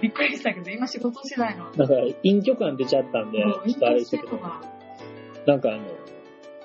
[0.00, 1.70] びっくりしたけど、今仕事してないの？
[1.70, 4.60] なんか、隠居感出ちゃったんで、ちょっとあれですけど、か。
[5.46, 5.82] なんかあの、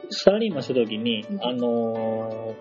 [0.10, 2.56] サラリーマンした時にう、んあの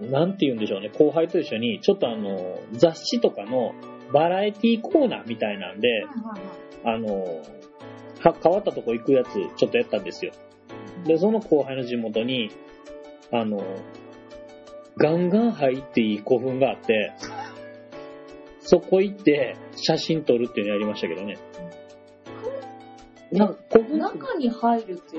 [0.00, 3.72] ー、なんて言うんでしょうね、後輩と一緒に、ちょっとあの、雑誌とかの
[4.12, 5.88] バラエティコーナーみたいなんで、
[6.84, 10.32] あのー、は変わったとこ行くやつ、ちょっとやったんですよ。
[11.04, 12.50] で、その後輩の地元に、
[13.32, 13.62] あの、
[14.96, 17.12] ガンガン入っていい古墳があって、
[18.60, 21.38] そこ行って写真撮るっていうのやりましたけどね。
[23.30, 25.18] なんか古墳中に入るって、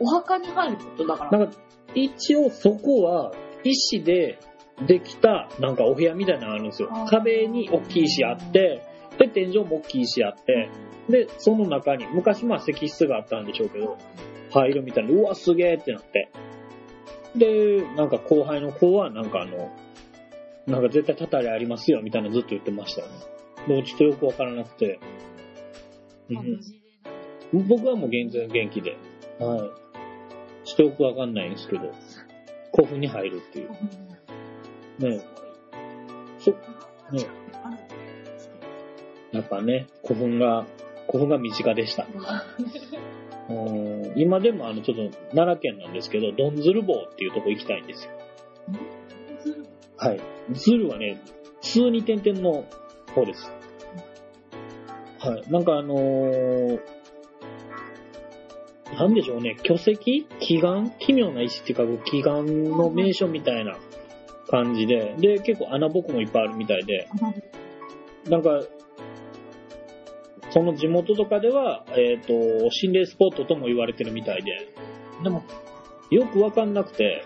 [0.00, 1.38] お墓に入ることだから。
[1.38, 1.58] なんか、
[1.94, 4.38] 一応そこは石で
[4.86, 8.82] できたなんかお部屋みたいなのがあるんですよ壁に大きい石あって、
[9.18, 10.70] で、天井も大きい石あって、
[11.08, 13.98] で、その中に、昔まあ石室があったんでしょうけど、
[14.50, 16.30] 入るみたいな、うわ、すげえってなって。
[17.36, 19.70] で、なんか後輩の子は、なんかあの、
[20.66, 23.14] なんか絶対たたりありますよ、みたいなのずっと言ってましたよね。
[23.68, 24.98] でもちょっとよくわからなくて。
[27.52, 28.96] うん、僕はもう全然元気で。
[29.38, 29.82] はい。
[30.64, 31.92] ちょっとよくわかんないんですけど、
[32.74, 33.70] 古墳に入るっていう。
[34.98, 35.20] ね
[36.38, 36.56] そ、ね
[39.32, 40.66] やっぱね、古墳が、
[41.06, 42.06] 古墳が身近でした。
[43.48, 48.10] うん今でもあの、ちょっと奈良県なんですけど、ドンズル坊っていうとこ行きたいんですよ。
[49.96, 50.20] はい。
[50.52, 51.20] ズルはね、
[51.60, 52.64] 通に点々の
[53.14, 53.52] 方です。
[55.18, 55.50] はい。
[55.50, 56.80] なんかあのー、
[58.96, 59.96] なんでしょうね、巨石？
[59.96, 60.26] 奇
[60.56, 60.90] 岩？
[60.98, 63.76] 奇妙な石っていうか、奇岩の名所みたいな
[64.48, 67.08] 感じで、で、結構穴ぼこもいっぱいあるみたいで、
[68.28, 68.60] なんか、
[70.52, 74.52] その地元とかでは、えっ、と、心霊スポットとも言われてるみたいで、
[75.22, 75.42] でも、
[76.10, 77.24] よくわかんなくて、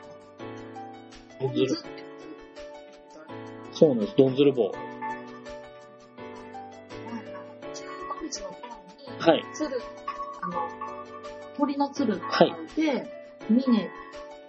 [1.41, 1.69] ドンズル、
[3.73, 4.73] そうなんです、ドンズル坊。
[9.19, 9.45] はい。
[9.55, 9.81] 鶴、
[10.41, 10.69] あの、
[11.59, 12.19] 鳥の鶴。
[12.19, 13.07] があって、
[13.51, 13.91] 峰っ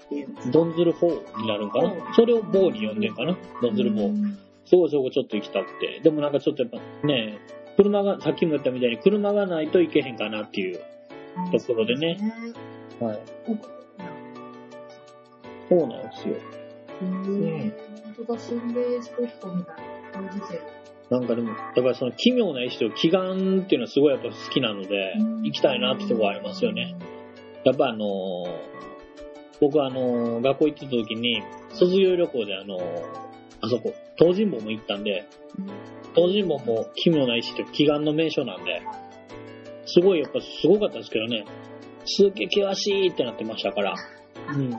[0.10, 0.24] てい。
[0.24, 3.36] うんですドンズル4になるんかうんなそれを棒に呼んでんかな？
[3.62, 4.12] ドンズル棒。
[4.66, 6.00] すごいそこちょっと行きたくて。
[6.04, 7.40] でもなんかちょっとやっぱね、
[7.78, 10.80] 車が、さっきも言ったみたいに車がないといけへんかなっていう。
[11.52, 12.18] ところでね。
[13.00, 13.20] はい。
[15.70, 16.36] そうなんですよ。
[16.36, 17.72] へー
[18.16, 19.76] 本当だ、心霊スポットみたい
[20.24, 20.62] な感じで。
[21.10, 25.14] なんかでも、やっぱりその奇妙な石と祈願っていうのはすごいやっぱ好きなので、
[25.44, 26.96] 行きたいなってとこありますよね。。
[27.64, 28.50] やっぱあのー
[29.60, 32.82] 僕はあのー学校行ってた時に、卒業旅行であのー
[33.62, 38.82] あそこ、東尋坊も行ったんで、東尋坊も奇妙な石と祈願の名所なんで、
[39.86, 41.46] すごいやっぱすごかったですけどね、
[42.06, 43.96] すげえ険しいってなってましたから。
[44.56, 44.72] うん。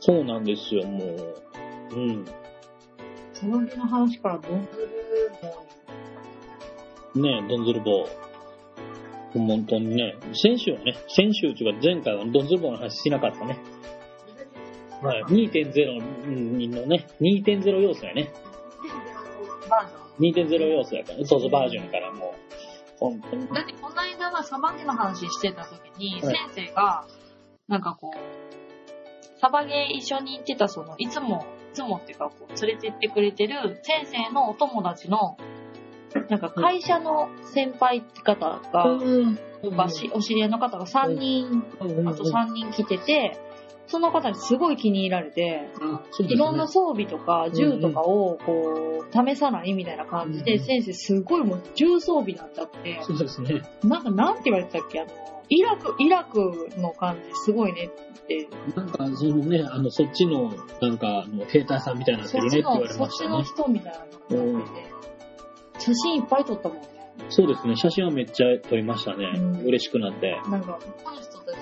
[0.00, 1.94] そうなんですよ、もう。
[1.94, 2.24] うん。
[3.32, 4.90] その辺の話からどんずる
[7.16, 8.08] もねえ、ドンズルボー。
[9.34, 13.58] 本当にね、先週はね、先週というか前回はドンズルボーの話しなかったね。
[15.02, 15.22] はい。
[15.24, 18.32] 2.0のね、2.0要素やね。
[19.72, 20.48] バージョン。
[20.48, 23.48] 2.0要素やから、そうそうバージョンやからもう、本当に。
[23.48, 27.06] だってこの間はサバゲの話してた時に、はい先生が、
[27.68, 35.36] なんかこう、サバゲ一緒に行ってたその、いつも、いつもっていうかこう、連れてってくれてる先生のお友達の、
[36.28, 39.38] なんか会社の先輩って方が、うん。
[39.64, 43.38] お知り合いの方が3人、あと3人来てて、
[43.86, 45.68] その方にすごい気に入られて、
[46.20, 53.62] いろんな装備とか銃とかをこう、試さないみたいな感じで、うん先生すごいもう重装備になっちゃって、そうですね。
[53.84, 55.00] なんかなんて言われてたっけ？
[55.00, 55.10] あの、
[55.48, 63.64] イラク、イラクの感じすごいねって、なんか、そのね、あの、そっちの、なんか、あの兵隊さんみたいになってそっちの、るねって言われそっちのましたね。
[63.64, 63.92] 人みたい
[64.30, 66.88] なのになってて、写真いっぱい撮ったもんね。
[67.28, 69.32] そうですね、写真はめっちゃ撮りましたね。
[69.34, 70.40] うん嬉しくなって。
[70.48, 71.56] なんか、この人たち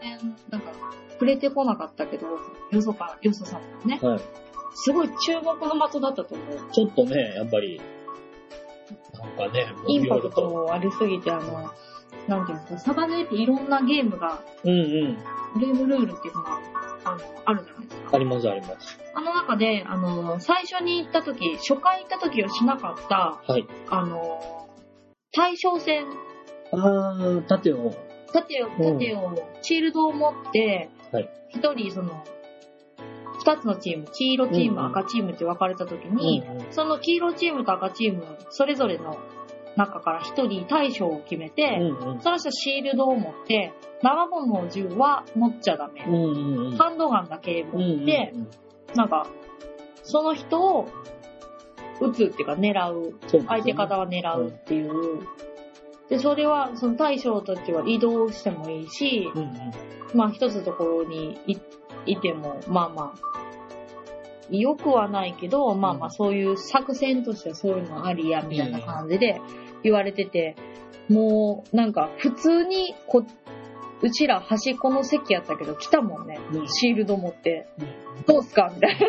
[0.00, 0.72] 全然、なんか、
[1.20, 2.26] 触れてこなかったけど、
[2.70, 4.20] よそか、よそさんもね、はい。
[4.72, 6.72] すごい注目の的だったと思う。
[6.72, 7.78] ちょっとね、やっぱり、
[9.18, 10.30] なんかね、インパク。
[10.30, 11.70] トありすぎて、あの、
[12.26, 15.60] なんていうんですか、サバゲーっていろんなゲームが、うんうん。
[15.60, 16.58] ゲームルールっていうのが、
[17.04, 18.16] あの、あるじゃないですか。
[18.16, 18.98] ありますあります。
[19.14, 23.66] あの中で、あの、最初に行った時、初回行った時はしなかった、はい。
[23.90, 24.66] あの、
[25.32, 26.06] 対象戦、
[26.72, 27.92] あー、盾を、
[28.32, 32.22] 盾を、盾を、シールドを持ってはい、一、人、その、
[33.38, 39.16] 二つのチーム、黄色チーム、うんうん赤チームって分かれた時に、うんうんその黄色チームと赤チーム、それぞれの
[39.76, 42.20] 中から一人対象を決めて、うんうん。
[42.20, 46.04] その人はシールドを持って、生物の銃は持っちゃダメ。
[46.06, 46.76] うんうんうん。
[46.76, 48.50] ハンドガンだけ持って、うんうんうん
[48.94, 49.24] なんか、
[50.02, 50.88] その人を
[52.00, 53.14] 撃つっていうか狙う。
[53.28, 55.20] そうね相手方は狙うっていう。
[56.10, 59.72] で、それは、その大将たちは移動してもいいし、うんうん。
[60.12, 61.56] まあ一つのところにい
[62.06, 63.18] いても、まあまあ、
[64.50, 69.40] 良くはないけど、まあまあそういう作戦としてはそういうのありや、みたいな感じで
[69.84, 70.56] 言われてて、
[71.08, 73.24] もうなんか普通にこ、
[74.02, 76.40] うちら端っこの席やったけど来たもんね。
[76.52, 76.68] うん。
[76.68, 78.24] シールド持って、うん。
[78.26, 78.72] どうすか？
[78.74, 79.06] みたいな。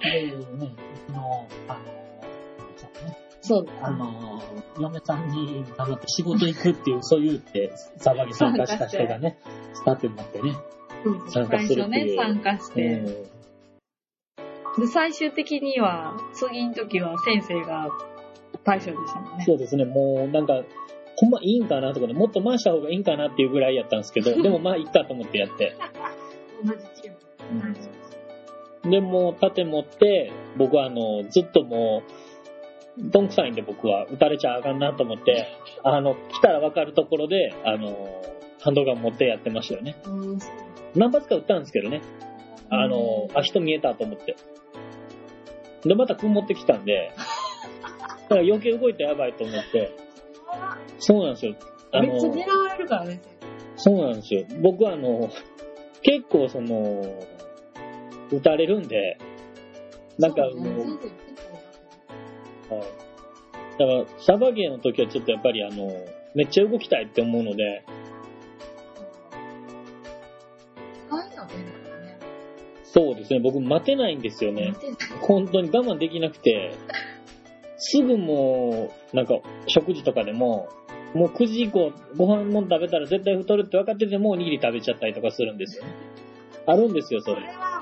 [0.00, 0.74] でね、
[1.06, 1.93] うちの、あの、
[3.46, 4.42] そうあの、
[4.80, 9.38] 嫁さんに黙って仕事行くっていう、そう言って、サバに参加した人がね、
[9.74, 10.56] スタートになってね。
[11.28, 12.82] 参加するっていう最初ね、参加して。
[12.82, 13.34] うん
[14.80, 17.90] で、最終的には、次の時は先生が
[18.64, 19.44] 対象でしたもんね。
[19.44, 20.62] そうですね、もうなんか、
[21.16, 25.76] ほんまいいんかなとかね、もっと回した方がいいんかなっていうぐらいやったんですけど、でもまあいいかと思ってやって。
[26.64, 28.90] 同じチーム。
[28.90, 32.23] で、もう盾持って、僕はあの、ずっともう、
[32.98, 35.48] どんくさいんで僕は撃たれちゃあかんなと思って、
[35.82, 38.22] あの、来たらわかるところで、あの、
[38.60, 39.96] ハンドガン持ってやってましたよね。
[40.06, 40.38] うん
[40.94, 42.02] 何発か撃ったんですけどね。
[42.70, 44.36] あの、あ、人見えたと思って。
[45.84, 47.10] で、また曇ってきたんで、
[48.28, 49.92] だから余計動いてやばいと思って、
[50.98, 51.54] そうなんですよ。
[51.92, 53.20] あのめっちゃ狙われるからね。
[53.76, 54.44] そうなんですよ。
[54.62, 55.30] 僕はあの、
[56.02, 57.02] 結構その、
[58.30, 59.18] 撃たれるんで、
[60.18, 60.54] なんかもう、
[62.78, 62.86] はい。
[63.78, 65.90] だから、サバゲーの時はちょっとやっぱりあの、
[66.34, 67.84] めっちゃ動きたいって思うので。
[72.82, 74.72] そうですね、僕待てないんですよね。
[75.20, 76.74] 本当に我慢できなくて、
[77.76, 79.34] すぐもう、なんか、
[79.66, 80.68] 食事とかでも、
[81.12, 85.90] もう9時以降、ご飯もん食べたら絶対太るって分かってても、おにぎり食べちゃったりとかするんですよね。
[86.66, 87.40] あるんですよ、それ。
[87.40, 87.73] それ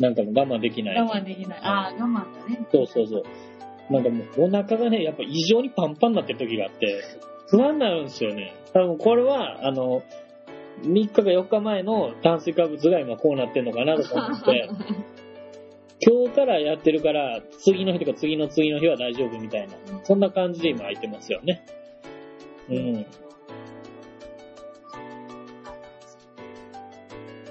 [0.00, 1.00] なんかもう我慢できない。
[1.00, 1.60] 我慢できない。
[1.62, 2.66] ああ、我慢だね。
[2.72, 3.92] そうそうそう。
[3.92, 7.02] なんかもう、お腹がね、やっぱ異常にパンパンになってる時があって、
[7.48, 8.54] 不安になるんですよね。
[8.72, 10.02] 多分これは、あの、
[10.82, 14.70] 3日か4日前の炭水化物が今こうなってるのかなとか思って、
[16.02, 19.74] 今日からやってるから、次の日とか次の次の日は大丈夫みたいな、
[20.04, 21.62] そんな感じで今空いてますよね。
[22.70, 22.92] うん。
[22.94, 23.06] ね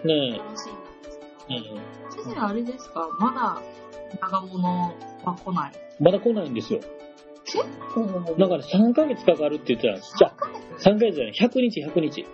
[0.08, 1.54] え。
[1.54, 1.60] う。
[1.76, 1.99] ん。
[2.24, 3.10] 先生、あれですか？
[3.20, 3.62] まだ
[4.22, 4.94] 長物
[5.24, 5.72] は来ない？
[6.00, 6.80] まだ来ないんですよ。
[7.46, 7.64] 結
[7.94, 8.02] 構、
[8.38, 10.14] なんかね、3ヶ月かかるって言ってたんです。
[10.18, 12.26] じゃあ、3ヶ月？3ヶ月じゃない、100日、100日。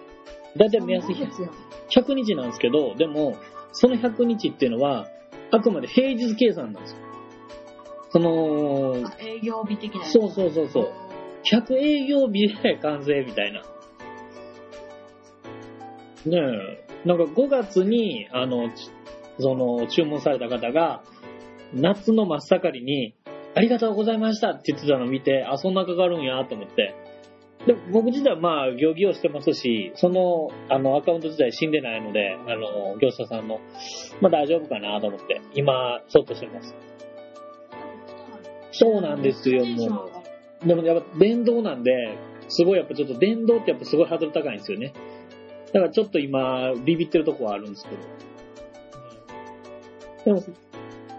[0.58, 1.52] だいたい目安3ヶ月やん
[1.90, 3.36] 100日なんですけど、でも、
[3.72, 5.08] その100日っていうのは、
[5.52, 6.98] あくまで平日計算なんですよ。
[8.12, 10.14] その、あ営業日的なやつ？
[10.14, 10.94] そうそうそうそう。
[11.52, 13.62] 100営業日で完成みたいな。
[16.26, 17.08] ねえ。
[17.08, 18.90] なんか5月に、あの、ち
[19.40, 21.04] その、注文された方が、
[21.74, 23.16] 夏の真っ盛りに、
[23.56, 26.96] ありがとうございましたって言ってたのを見て、あ、そんなかかるんやと思って。
[27.66, 33.60] で、僕自体はまあ、行儀をしてますし、その、あの、アカウント自体死んでないので、あの、業者さんの、
[34.22, 36.76] まあ大丈夫かなと思って、今、そっとしてます。
[38.72, 40.10] そうなんですよ、も
[40.64, 40.68] う。
[40.68, 42.18] でもやっぱ電動なんで、
[42.50, 44.94] すごいやっぱちょっと電動ってやっぱすごいハードル高いんですよね。
[45.74, 48.35] だからちょっと今、ビビってるとこはあるんですけど。
[50.26, 50.44] でも、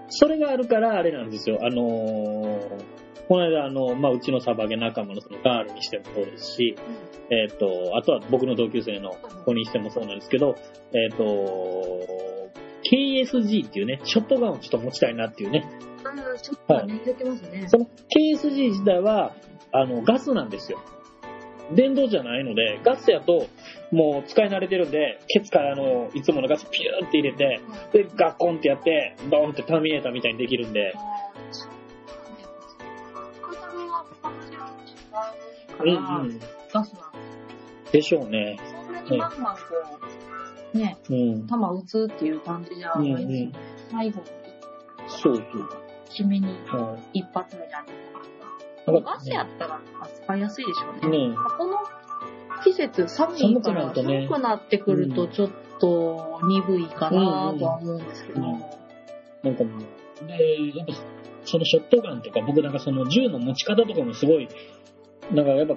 [0.08, 1.58] それがあるからあれなんですよ。
[1.62, 2.96] あのー
[3.28, 6.76] この間あの、まあ、うちのサバゲ仲間のそのガールにしてもそうですし、
[7.30, 10.54] えっ、と、あとは僕の同級生の子にしてもそうなんですけど、
[10.94, 11.24] えっ、と、
[12.88, 15.68] KSG っていうね、ショットガンをちょっと持ちたいなっていうね、
[16.04, 17.64] ああ、ちょっとね、言ってますね。
[17.68, 19.34] その KSG 自体は、
[19.72, 20.78] あの、ガスなんですよ。
[21.72, 23.46] 電動じゃないので、ガスやと、
[23.90, 27.60] もう使い慣れてるんで、ケツからあの、いつものガスピューって入れて、
[27.92, 30.94] で、ガッコンってやって、ドーンってターミネーターみたいにできるんで、
[35.78, 36.40] うんうん。
[36.72, 37.12] ガスなん
[37.92, 38.58] でしょうね。
[38.58, 39.60] そんなにバンバンこ
[40.74, 41.46] う、ね、うん。
[41.46, 43.52] 弾撃つっていう感じじゃないですよね。
[43.90, 44.26] 最後に、
[45.08, 45.34] そう
[46.08, 46.82] 締めにそう。
[46.82, 47.86] はい一発目じゃね。
[47.88, 48.05] な
[48.92, 51.28] んかガスやったら扱いやすいでしょうね。
[51.28, 51.78] ねこの
[52.64, 58.40] 季節寒いから寒くなるとね寒くなってくるとちょっと鈍いかなとは思うんですけど。
[58.40, 60.94] なんかもう、で、やっぱ、
[61.44, 64.48] そのショットガンとか、僕なんかその銃の持ち方とかもすごい、
[65.32, 65.74] なんかやっぱ、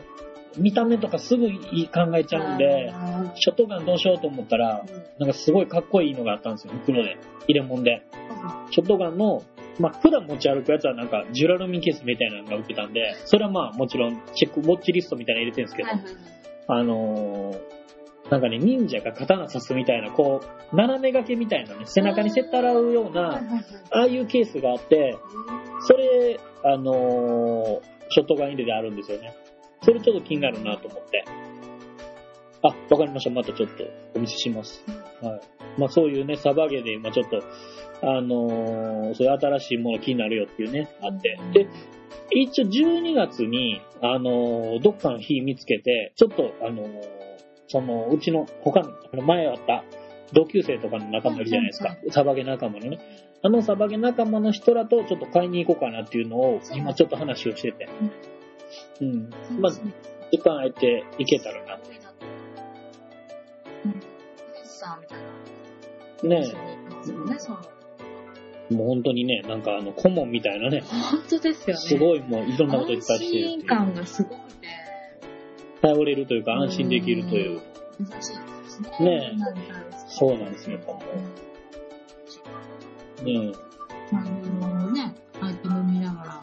[0.58, 4.84] 見た目とかすぐ考えちゃうんで、あショットガンどうしようと思ったら、
[5.20, 7.18] なんかすごいかっこいいのがあったんですよ、袋で。
[7.48, 8.02] 入れ物で。
[8.72, 9.44] ショットガンの、
[9.80, 16.40] まあ、普段持ち歩くやつはなんか、ジュラルミンケースみたいなのが売ってたんで、それはまあ、もちろん、チェック、ウォッチリストみたいなの入れてるんですけど、はいはいはい
[16.72, 17.80] あのー
[18.30, 23.42] なんかね、忍者が刀刺すみたいな、こう、斜め掛けみたいなね、背中にせったらうような、
[23.90, 25.18] ああいうケースがあって、
[25.80, 29.36] それ、あのーショットガン入れであるんですよね。
[29.84, 31.26] それちょっと気になるなと思って。
[32.64, 33.30] あ、わかりました。
[33.30, 33.84] またちょっと
[34.16, 34.84] お見せします。
[35.22, 35.42] はい。
[35.78, 37.42] まあそういうね、サバゲで今ちょっと、
[38.02, 41.38] あのーそういう新しいもの気になるよっていうね、あって。
[41.54, 41.68] で、
[42.32, 46.90] 一応12月に、あのーどっかの日見つけて、ちょっと、あのー
[47.68, 49.84] その、うちの他の、あの前あった
[50.34, 51.98] 同級生とかの仲間いるじゃないですか。
[52.12, 53.00] サバゲ仲間のね。
[53.42, 57.88] あのサバゲ仲間の人らとちょっと買いに行こうかなっていうのを、今ちょっと話をしてて。
[59.02, 59.30] うん。
[59.60, 61.80] まあ、時間空いて行けたらな。
[63.86, 64.02] うん。
[64.64, 65.18] さんみたい
[66.24, 66.42] な。
[66.42, 67.79] ね一緒に行きますよね、その。
[68.70, 71.82] もう本当にね、なんかあの、顧問みたいなね、本当ですよね。
[71.82, 73.60] すごいもういろんなこといっぱい安してるっていう。
[73.62, 74.68] 心感がすごくて。
[75.82, 77.62] 頼れるというか安心できるという。
[78.00, 78.90] 優しいですね。
[79.00, 79.38] ね
[80.08, 81.02] そうなんですよ、やっぱも
[83.22, 83.24] う。
[83.24, 83.52] ね
[84.12, 86.42] まあ、いろいろね、アイテム見ながら、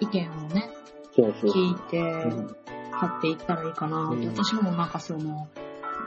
[0.00, 0.70] 意見をね、
[1.14, 1.50] そうそう。
[1.50, 2.56] 聞いて、うん
[3.00, 5.48] 買っていったらいいかなって、うん私もなんかその、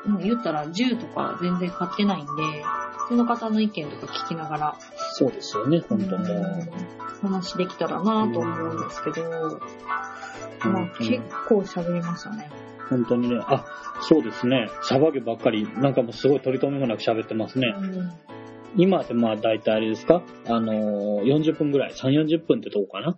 [0.06, 2.32] うん言ったら銃とか全然買ってないんで、
[3.12, 4.78] その方の意見とか聞きながら、
[5.12, 6.28] そうですよね、本当もう。
[6.28, 6.70] うん
[7.22, 9.60] 話できたらなと思うんですけど、
[10.64, 12.50] まあ、結構喋りましたね。
[12.90, 13.66] 本当にね、あ、
[14.02, 17.76] そうですね、サバゲばっかり、なんかもうすごい取り留めもなく喋ってますね。
[17.78, 18.12] うん
[18.78, 20.24] 今ってまあ大体あれですか？
[20.48, 23.18] あのー、40分ぐらい、3、40分ってとこかな？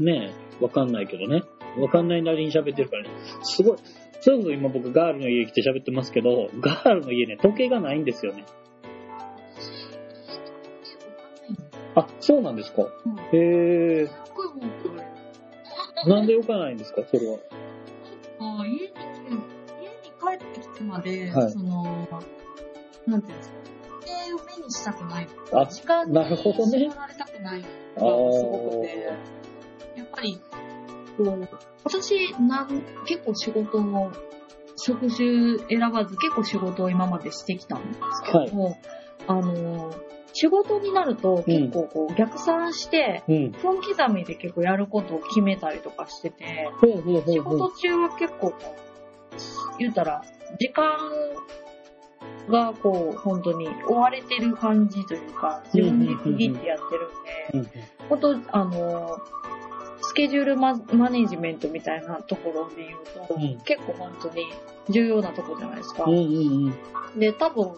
[0.00, 1.44] ねえ、わかんないけどね。
[1.78, 3.10] わかんないなりに喋ってるからね。
[3.44, 3.78] すごい。
[4.28, 8.44] それこそ今僕ガールの家来て喋ってますけど、ガールの家ね、時計がないんですよね。
[11.94, 12.82] あ、そうなんですか？
[12.82, 14.06] うんへえ。
[14.06, 15.08] すっごい文句言われ
[16.04, 17.02] るなんで置かないんですか？
[17.10, 17.38] それは。
[18.40, 18.90] あ家に、家に
[20.20, 22.06] 帰ってきてまで、はいその、
[23.06, 23.54] なんていうんですか、
[24.02, 25.28] 時計を目にしたくない。
[25.54, 27.64] あ、時間になるほどね縛られたくない
[27.96, 30.38] あのがすごくて、ーやっぱり、
[31.84, 34.12] 私、なん、結構仕事を、
[34.76, 38.78] 職種選ばず結構仕事を今までしてきたんですけども、
[39.26, 39.92] あの、
[40.32, 43.50] 仕事になると結構こう逆算して、うん。
[43.50, 47.40] 分刻みで結構やることを決めたりとかしてて、ほうほうほ仕。
[47.40, 48.54] 事中は結構
[49.78, 50.22] 言ったら、
[50.60, 50.96] 時間
[52.48, 56.78] がこう、本当に追われてる感じというか、自分で区切ってやっ
[57.52, 59.18] てるんで、うん本当あの、
[60.00, 64.46] スケジュールママネジメントみたいなところで言うと、うん結構本当に
[64.90, 66.04] 重要なところじゃないですか。
[66.04, 66.72] うんうん
[67.14, 67.18] うん。
[67.18, 67.76] で、多分、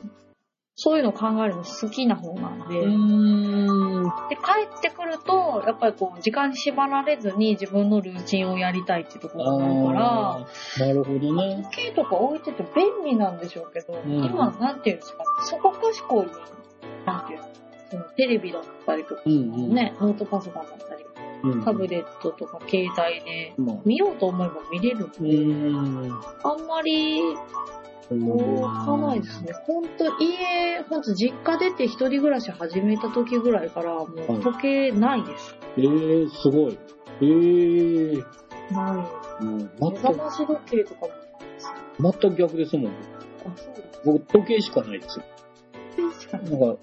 [0.82, 11.62] そういうの考えるの好きな方なんで、ん、で、帰ってくると、やっぱりこう、時間に縛られずに自分のルーチンをやりたいっていうところがあるから、なるほどね。
[11.70, 16.30] 時計とか置いてて便利なんでしょうけど、ん今、なんていうんですか、そこかしこに、
[17.04, 17.48] なんていうの、
[17.90, 19.74] そのテレビだったりとか、うんうん。
[19.74, 21.04] ね、ノートパソコンだったり、
[21.42, 21.64] うん。
[21.64, 26.20] タブレットとか携帯で、まあ見ようと思えば見れるんうで、ーん。
[26.42, 27.20] あんまり
[28.10, 29.52] 動かないですね。
[29.66, 35.56] ほんと家、ほんと実家出て一人暮らし始めた時ぐらいから、もう時計ないです。
[35.76, 36.78] えー、すごい。
[37.20, 38.24] えー。
[38.72, 39.06] な
[39.40, 39.44] い。
[39.44, 42.12] うん、目全覚まし時計とかも。
[42.12, 42.90] く、全く逆ですもん。
[42.90, 42.92] あ、
[43.56, 44.00] そうです。
[44.04, 45.24] 僕、時計しかないですよ。
[46.28, 46.50] 確かに。
[46.50, 46.80] なんか、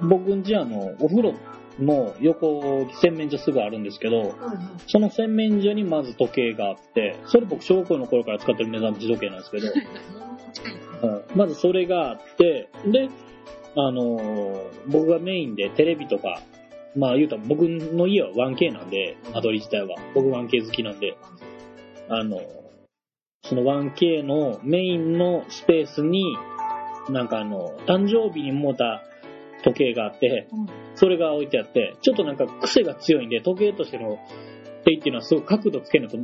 [0.00, 1.34] 僕んちあの、お風呂
[1.80, 4.34] の横、洗面所すぐあるんですけど。
[4.86, 11.08] その洗面所にまず時計があって、それ僕小学校の頃から使ってる目覚まし時計なんですけど、近いですね。
[11.08, 13.08] はいまずそれがあって、で、
[13.76, 16.40] あのー僕がメインでテレビとか、
[16.94, 19.96] まあ言うたら僕の家は 1K なんで、間取り自体は。
[20.14, 21.16] 僕 1K 好きなんで、
[22.08, 22.40] あの、
[23.42, 26.36] その 1K のメインのスペースに、
[27.10, 29.02] なんかあの、誕生日にもうた
[29.64, 34.16] 時計があって、うんそれが置いてあって、ちょっとなんか癖が強いんで、時計としての
[34.84, 36.16] 手っていうのはすごい角度つけないと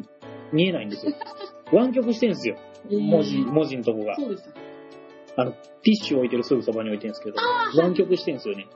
[0.53, 1.13] 見えないんですよ。
[1.73, 2.57] 湾曲してるんですよ。
[2.89, 4.15] 文字、文字のとこが。
[4.15, 5.43] そうでした。
[5.43, 7.37] あの、ティッシュ置いてるすぐそばに置いてるんですけど、
[7.83, 8.67] 湾曲してるんですよね。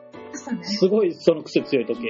[0.62, 2.08] すごいその癖強い時計。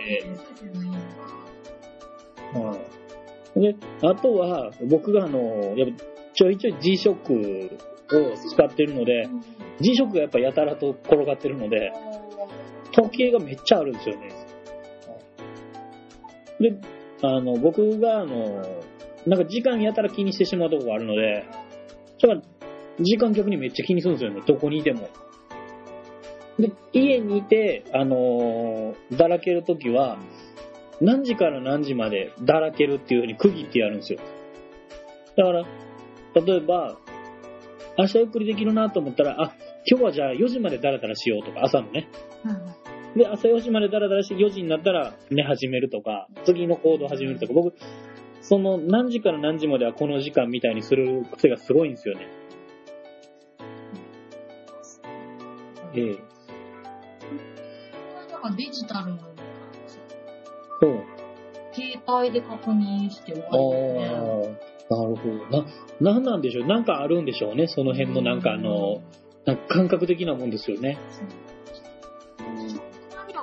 [3.55, 3.63] うん。
[3.63, 9.29] で、あとは、僕があの、やっぱちょいちょい G-SHOCK を使ってるので、
[9.81, 11.93] G-SHOCK がやっぱやたらと転がってるので、
[12.95, 14.29] 時計がめっちゃあるんですよね。
[16.61, 16.81] で、
[17.23, 18.63] あの、僕があの、
[19.27, 21.45] なんか時間やたら気にしてしまうとこがあるので、
[22.21, 22.41] だから
[23.01, 25.09] 時間逆にめっちゃ気にするんですよね、どこにいても。
[26.59, 30.19] で、家にいて、あのーだらけるときは、
[31.01, 34.21] 何時から何時までだらけるっていう風に区切ってやるんですよ。
[35.37, 35.65] だから、
[36.35, 36.97] 例えば、
[37.99, 39.55] 明日ゆっくりできるなと思ったら、あ、
[39.87, 42.09] 今日はじゃあ4時までだらだらしようとか、朝のね。
[43.17, 47.75] で、朝4時までダラダラして4時になったら寝始めるとか、次の行動始めるとか、僕、
[48.41, 52.29] その何時から何時まではこの時間みたいにする癖がすごいんですよね。
[55.97, 56.19] ええ。
[58.31, 59.19] なんかデジタルの
[60.81, 61.05] そう。
[61.73, 64.59] 携帯で確認して終ああわりですね。
[64.91, 65.29] ー、なるほ
[66.01, 66.11] ど。
[66.11, 66.67] な、なんなんでしょう。
[66.67, 67.67] なんかあるんでしょうね。
[67.69, 69.03] その辺のなんかあの、
[69.47, 70.99] なんか感覚的なもんですよね。
[71.21, 71.54] 何を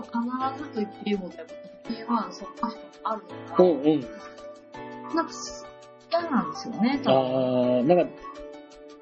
[0.01, 1.53] 必ずと言っていいほどやっぱ
[1.89, 4.01] 時計はそっかしあるのかうんうん。
[4.01, 4.07] ら、
[5.15, 5.33] なんか
[6.11, 7.77] 嫌なんですよね、多分。
[7.77, 8.13] ああ、なんか、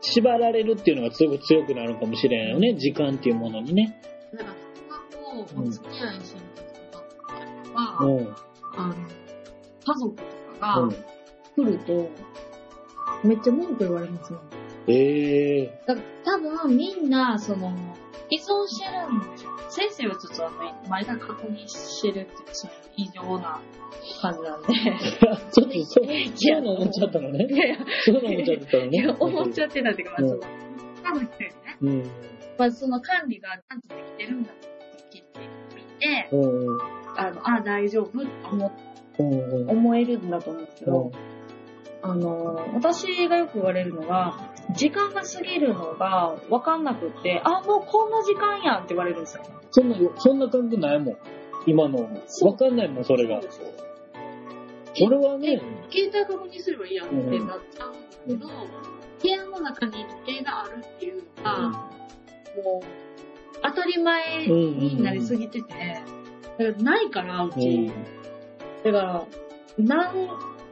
[0.02, 2.76] 縛られるっていうのがすごく強くなるかもしれないよね。
[2.76, 4.00] 時間っていうものにね。
[4.34, 4.56] だから、
[5.12, 7.00] そこをお付き合いしてる時と
[7.74, 8.36] かは、うん。
[8.78, 10.24] あの、家族と
[10.60, 10.96] かうんが。
[11.56, 12.10] 来ると、
[13.24, 14.40] めっちゃ文句言われますよ。
[14.88, 17.74] ええだから多分みんな、その、
[18.30, 19.38] 依存してるん。
[19.70, 23.62] 先生はちょっとあの、毎回確認してるっていう、そういう異常な
[24.22, 24.68] 感じなんで。
[24.70, 27.46] ちょっとそう、そういうの思っちゃったのね。
[27.50, 29.16] いやいや、そういうの思っちゃったのいやね。
[29.20, 32.04] 思っちゃってたっていうか、まあ、その、家族でね、うん。
[32.58, 34.68] まあ、その管理がちゃんとできてるんだって
[35.14, 35.40] 聞いて
[35.76, 36.82] みて、うんうん。
[37.16, 38.72] あの、あ、大丈夫って思
[39.20, 39.70] うんうん。
[39.70, 41.12] 思えるんだと思うけど、
[42.02, 49.44] あの、私がよく言われるのが、時間が過ぎるのが分かんなくって、あ、もうこんな時間やんって言われるんですよ。
[49.72, 51.18] そんな、そんな感覚ないもん。
[51.66, 52.10] 今の。
[52.28, 53.42] そうわかんないもん、それがそう。
[53.44, 53.68] ですよ
[54.96, 55.62] それはね、
[55.92, 58.50] 携帯確認すればいいやんってなっちゃうんだけど、
[59.22, 62.86] 部屋の中に時計があるっていうのが、もう、
[63.62, 66.02] 当たり前になりすぎてて、
[66.58, 67.92] だからないから、うち。
[68.84, 69.26] だから、
[69.78, 70.14] なん、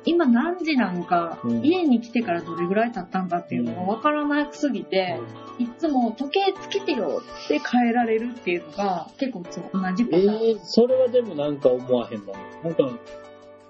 [0.08, 5.20] 今何時なんか、うん家に来てからどれぐらい経ったんかっていうのがわからなすぎて、
[5.60, 10.58] いつも時計つけてよって変えられるっていうのが結構そう同じパタえーン。
[10.58, 12.34] えそれはでもなんか思わへんな。
[12.64, 12.89] なんか、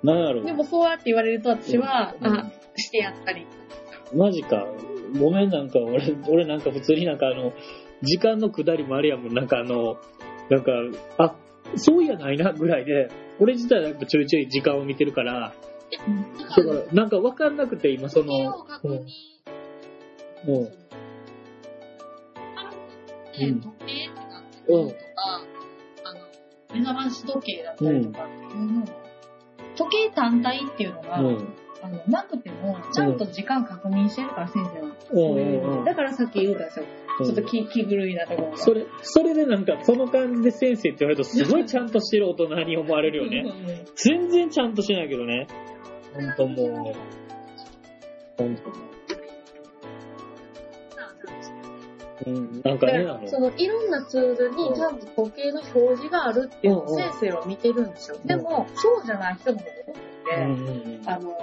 [0.03, 3.47] なんやろでもそうやって言われると私は、うんあ、してやったり。
[4.13, 4.67] マジか。
[5.19, 7.53] ごめん、なんか、俺、俺なんか普通になんかあの、
[8.03, 9.97] 時間の下りもあるやもん、なんかあの、
[10.49, 10.71] なんか、
[11.17, 11.35] あ、
[11.75, 13.09] そういやないな、ぐらいで、
[13.39, 15.53] 俺自体はやっぱちょいちょい時間を見てるから、
[15.91, 19.05] だか、らら、なんかわかんなくて、今その、確認、
[20.47, 20.69] うん、うん、
[23.39, 24.97] で、うん時計ってなってるのとか、
[26.03, 26.19] あの、
[26.73, 28.88] 目覚まし時計だったりとかっていうのを、
[29.75, 31.47] 時計単体っていうのが、うん、
[31.81, 35.83] あの、なくても、ちゃんと時間確認してるから、先生は。
[35.85, 36.85] だからさっき言うたんですよ。
[37.26, 38.57] ちょっと気気狂いなところが。
[38.57, 43.43] それ、それでなんか、その感じで先生って言われると、すごいちゃんとしてる大人に思われるよね。
[43.43, 43.86] ね。
[43.95, 45.47] 全然ちゃんとしてないけどね。
[46.13, 46.95] ほんともう、
[48.38, 48.61] ほんと。
[52.26, 58.18] うん、なんかね、そのいろんなツールにちゃんと時計の表示があるっていうのを先生は見てるんですよ。
[58.18, 59.97] んでも、そうじゃない人も多く
[60.36, 61.38] うんて、うんうんあの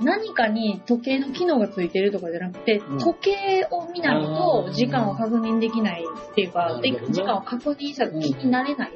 [0.00, 2.98] 何かに時計の機能がついてるとかじゃなくて、うん。
[2.98, 7.14] 時計を見ないと時間を確認できないっていうか、でなるほどね。
[7.14, 8.92] 時間を確認したら気になれない？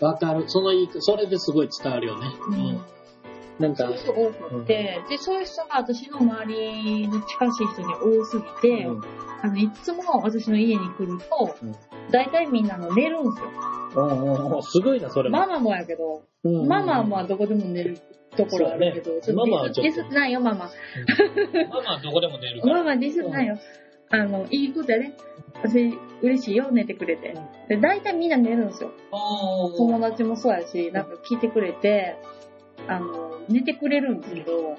[0.00, 0.44] わかる。
[0.48, 2.26] その言い、それですごい伝わるよね。
[2.48, 2.80] うん。
[3.58, 3.84] なんか。
[3.84, 9.02] そういう、人多くって、で、そういう人が私の周りの近しい人に多すぎて、うん。
[9.42, 11.74] あの、いつも私の家に来ると、うん。
[12.10, 13.50] 大体みんなの寝るんですよ。
[13.96, 15.38] うんうんうんすごいな、それも。
[15.38, 16.24] ママもやけど、
[16.66, 17.98] ママはまあどこでも寝る
[18.36, 20.70] ところあるけど、ねママはちょっとディスってないよ、ママ。
[21.68, 22.74] ママはどこでも寝るから。
[22.74, 23.58] ママディスってないよ。
[24.08, 25.14] あの、いいことやね。
[25.54, 27.34] 私、嬉しいよ、寝てくれて。
[27.68, 28.92] で、大体みんな寝るんですよ。
[29.76, 32.16] 友達もそうやし、なんか聞いてくれて、
[32.86, 34.76] あの、寝てくれるんですけど、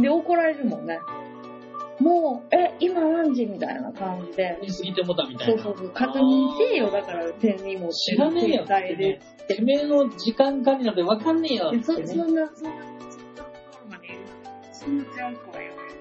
[0.00, 0.98] で、怒られるもんね。
[2.02, 4.58] もう、え、今何時みたいな感じで。
[4.60, 5.62] 見すぎてもたみたいな。
[5.62, 9.20] そうそうそう、確認せえよ、だから手にも知らねえよ携帯で。
[9.46, 12.76] てめえの時間管理なんてわかんねえよでそってねそんな、そんな、そんな
[13.36, 13.50] とこ
[13.84, 14.08] ろまで
[14.72, 15.92] そんな強い子は言わない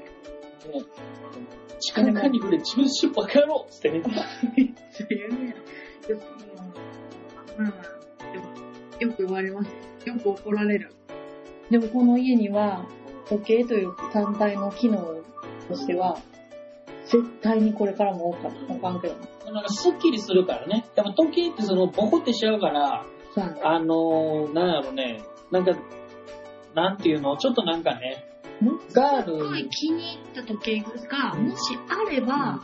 [1.80, 4.02] 時間管理で自分しバカ野郎っつってね。
[4.98, 5.10] けど。
[5.10, 5.56] 言うね
[6.08, 6.22] でも
[7.58, 8.46] まあまあ、でも
[9.00, 9.70] よく言われます。
[10.08, 10.92] よく怒られる。
[11.70, 12.86] でもこの家には、
[13.28, 15.21] 時計という単体の機能
[15.72, 16.18] としては、
[17.06, 18.74] 絶対にこれからも多かった。
[18.74, 19.16] あかんけど。
[19.52, 20.86] なんかスッキリするからね。
[20.96, 23.06] やっぱ時計ってそのボコってしちゃうから。
[23.64, 25.72] あのー、なんやろね、なんか、
[26.76, 28.26] なんていうの、ちょっとなんかね、
[28.94, 32.62] ガールすごい気に入った時計が、もしあれば、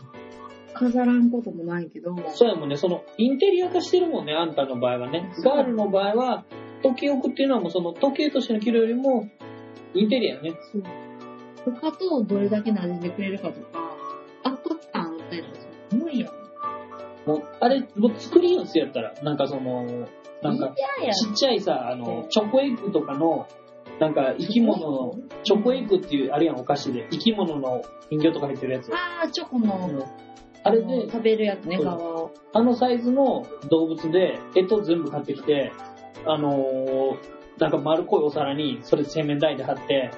[0.73, 5.31] 飾らんこともないけど、そうやもんね、その、インテリア化してるもんね、あんたの場合はね。
[5.43, 6.45] ガールの場合は、
[6.83, 9.29] 時計置くっていうのはもうその時計としての着るよりも、
[9.93, 10.51] インテリアね。
[10.71, 10.83] そう。
[11.71, 13.67] 他とどれだけ馴染んでくれるかとか、
[14.43, 16.31] 圧迫感あったりとかする無理やん。
[17.27, 19.13] もう、あれ、もう作りよんすよやったら。
[19.21, 19.85] なんかその、
[20.41, 20.73] なんか、
[21.11, 23.47] ちっちゃいさ、あの、チョコエッグとかの、
[23.99, 28.89] なんか生き物の、チョコエッグっていう、あれやん、お菓子で、生き物の人形とか入ってるやつ。
[28.93, 29.89] あー、チョコの、
[30.63, 32.31] あれで、食べるやつね、皮を。
[32.53, 35.71] あのサイズの動物で、干支全部買ってきて、
[36.25, 37.17] あのー、
[37.59, 40.11] なんか丸っこいお皿に、それ洗面台で貼って、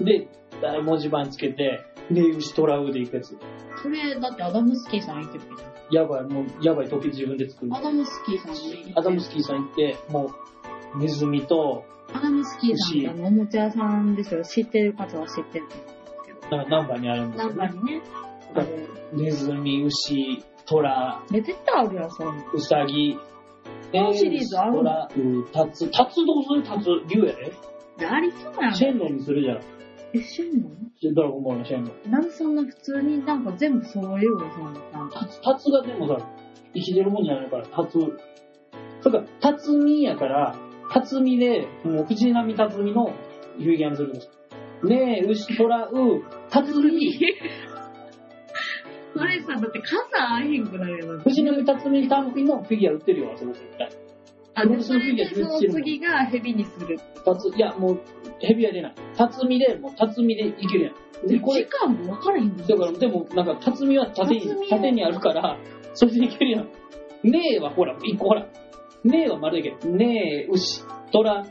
[0.00, 0.28] で、
[0.60, 1.80] 大文字盤つけて、
[2.10, 3.36] で、牛トラウで行くやつ。
[3.82, 5.68] それ、だってアダムスキーさん言ってるけど。
[5.90, 7.74] やばい、もう、やばい時自分で作る。
[7.74, 8.54] アダムスキーさん
[8.86, 10.30] でアダムスキーさん行って、も
[10.94, 14.42] う、ネズミと、アダムスキーさんってあのおもちゃ屋さんですよ。
[14.42, 16.56] 知ってる方は知ってると思うんですけど。
[16.56, 17.54] なんかナンバーにあるんですナよ、ね。
[17.54, 18.02] ンバーにね。
[19.12, 22.44] ネズミ、牛、トラ、で、絶対あるやん、そん。
[22.54, 23.18] ウサギ、
[23.92, 24.78] このシリーズあるの？
[24.78, 27.52] トラ、ウ、タツ、タツどうするタツ、竜やで。
[27.98, 28.74] でありそうやん。
[28.74, 29.60] シェンロンにするじゃん。
[30.14, 30.70] え、シェンロ
[31.12, 34.80] ドラゴンボールのなんでそんな普通になんか全部揃えようよ、そんな。
[34.98, 36.26] なんかタツ、タツがでもさ、
[36.74, 37.98] 生きてるもんじゃないから、タツ。
[39.00, 40.56] そっか、タツミやから、
[40.92, 43.12] タツミで、もう藤波タツミの
[43.56, 44.30] フィギュアにするんです。
[44.84, 47.18] ねえ、牛、トラ、ウ、タツミ、
[49.14, 51.22] それさ、だって数合えへんくなるよな。
[51.22, 54.07] 藤波タツミ単品のフィギュア売ってるよ、それ絶対。
[54.60, 56.98] あ、で、それでその次がヘビにする。
[57.24, 58.00] タツ、いや、もう、
[58.40, 58.94] ヘビは出ない。
[59.16, 61.26] タツミで、もう、タツミでいけるやん。
[61.26, 65.58] で、こ時れ、間も分からへんだから、でも、なんか、タツミは縦に縦にあるから、
[65.94, 66.68] それでいけるやん。
[67.22, 68.46] ねえは、ほら、一個ほら。
[69.04, 69.96] ねえは丸でいける。
[69.96, 70.82] ねえ、牛、
[71.12, 71.46] トラ、ウ、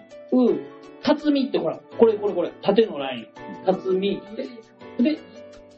[1.03, 3.27] タツミってほら、これこれこれ、縦のライン。
[3.65, 4.21] タツミ。
[4.97, 5.19] で、で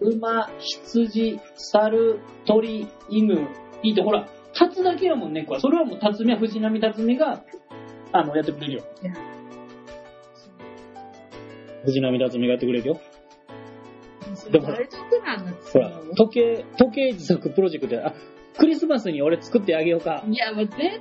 [0.02, 3.48] 馬、羊、猿、鳥、犬、
[3.84, 4.28] いいってほら、
[4.60, 5.60] タツだけやもんね、これ。
[5.62, 7.44] それはもう、タツミは藤波タツミが、
[8.12, 8.84] あの、やってくれるよ。
[11.86, 13.00] 藤波辰巳がやってくれるよ。
[14.52, 14.80] でもほら、
[16.18, 18.14] 時計、時計自作プロジェクトで、あ、
[18.58, 20.26] クリスマスに俺作ってあげようか。
[20.28, 21.00] いや、もう絶対いい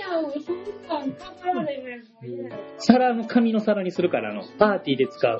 [0.00, 0.24] やん。
[0.42, 0.56] そん
[0.88, 2.04] なん考えられへん。
[2.78, 5.38] 皿の紙の皿にするから、あの、パーティーで使う。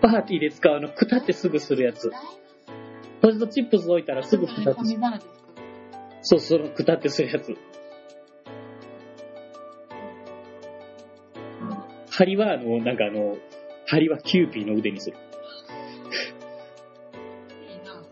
[0.00, 2.10] パーティーで使うの、くたってすぐするやつ。
[3.20, 5.00] ポテトチップス置いたらすぐくたってする。
[6.24, 7.54] そう、そのくたってするやつ。
[12.10, 13.36] 針は、あの、なんかあの、
[13.86, 15.16] 針はキューピーの腕にする。
[17.68, 18.02] いいな。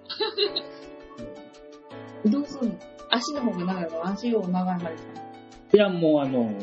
[2.31, 2.79] どうすんの？
[3.11, 4.91] 足の方が長いから足を長い針か
[5.73, 6.55] いや、もうあの、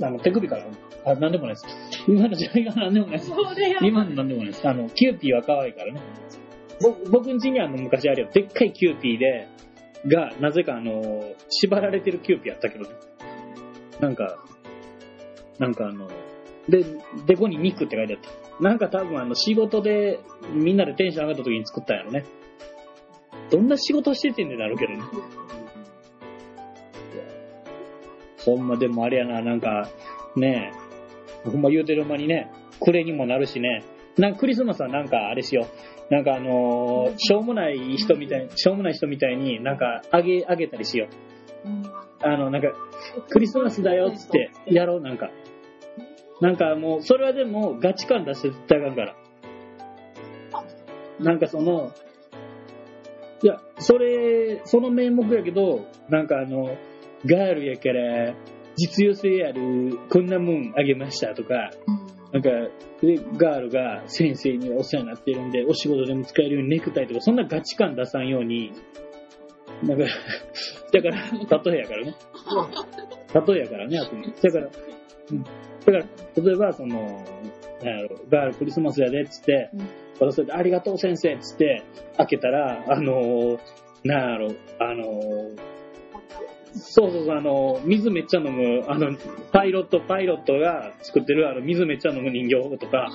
[0.00, 0.66] あの、手首から、
[1.04, 1.66] あ、なんでもないです。
[2.06, 3.32] 今の時代がなんでもないです。
[3.82, 4.68] 今のなんでもないです。
[4.68, 6.00] あの、キューピーは可愛いからね。
[6.80, 9.48] 僕僕ん家にあの昔あれよ、でっかいキューピーで、
[10.06, 12.90] が、なぜかあの、縛られてるキューピーやったけどね。
[14.00, 14.38] なんか、
[15.58, 16.08] なんかあの、
[16.68, 16.84] で、
[17.26, 18.62] でこに肉って書いてあった。
[18.62, 20.20] なんか多分あの仕事で
[20.52, 22.24] みんなでテンション上がった時に作ったんやろね。
[23.50, 25.00] どんな仕事しててんってなるけどね。
[28.44, 29.88] ほんまでもあれやな、なんか、
[30.36, 30.72] ね
[31.46, 32.50] え、ほんま言うてる間にね、
[32.80, 33.84] 暮れにもなるしね。
[34.18, 35.66] なんかクリスマスはなんかあれしよう。
[36.12, 41.08] なんかあのーしょうもない人みたい、しょうもない人みたいになんかあげ、あげたりしよう。
[42.22, 42.68] あの、なんか、
[43.30, 45.30] クリスマスだよっつって、やろう、なんか。
[46.42, 49.16] なんかもう、それはでも、ガチ感出して絶対あかんから。
[51.18, 51.92] なんかその、
[53.42, 56.76] いや、それ、その名目やけど、なんかあの、
[57.24, 58.34] ガールやから、
[58.76, 61.70] 実用性ある、こんなもんあげましたとか、
[62.32, 62.48] なんか、
[63.02, 68.72] で、ガールが先生にお世話になってるんで、お仕事でも使えるようにネクタイとか、そんなガチ感出さんように、
[69.82, 70.04] なんか、
[70.92, 72.14] だから、例えやからね。
[73.46, 74.70] 例えやからね、あくまでだから、
[75.30, 75.42] うん。
[75.42, 75.50] だ
[75.84, 75.98] から、
[76.42, 76.96] 例えば、その、
[77.82, 79.70] なんやろ、ガールクリスマスやで、っつって、
[80.18, 81.82] 渡されて、ありがとう先生っつって、
[82.16, 83.58] 開けたら、あのー、
[84.04, 85.71] なんやろ、あのー、
[86.74, 89.16] そうそうそう、あの、水めっちゃ飲む、あの、
[89.52, 93.08] パイロット、パイロットが作ってる、あの、水めっちゃ飲む人形とか、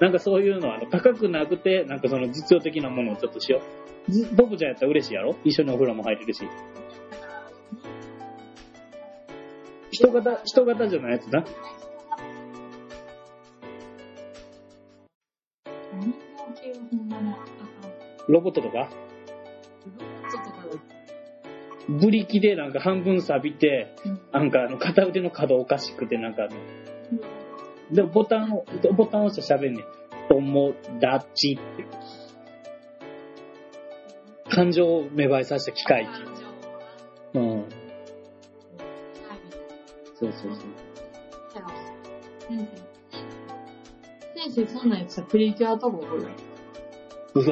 [0.00, 3.62] なんかそういうのは、あの、高くなくて、なんかその実用的なものをちょっとしよ
[4.08, 4.12] う。
[4.12, 5.36] ずボブちゃんやったら嬉しいやろ？
[5.44, 6.42] 一緒にお風呂も入れるし。
[9.90, 11.44] 人型、人型じゃないやつな。
[18.28, 18.88] ロボットとか？
[21.88, 26.56] ブリキでなんか半分錆びて、うんなんかあの片腕の角おかしくてなんかあの、
[27.92, 29.84] でボタンを、ボタンを押して喋んねん。
[30.28, 31.86] 友達って。
[34.50, 36.06] 感情を芽生えさせた機械。
[37.34, 37.64] うん。
[40.14, 40.60] そうそうそう。
[42.48, 42.68] 先
[44.34, 44.50] 生。
[44.50, 46.22] 先生、そんなんやつさ、プリキュアとかこれ。
[47.32, 47.46] プリ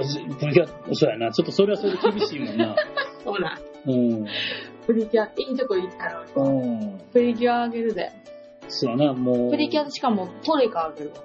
[0.53, 1.32] キュアそうやな。
[1.32, 2.76] ちょっとそれはそれで厳しいもんな。
[3.24, 3.59] ほら。
[3.59, 3.65] うん。
[4.87, 7.01] プリキュア、いいとこ行ったら、うん。
[7.12, 8.11] プリキュアあげるで。
[8.68, 9.51] そうやな、もう。
[9.51, 11.16] プリキュアしかもトレカあげるわ。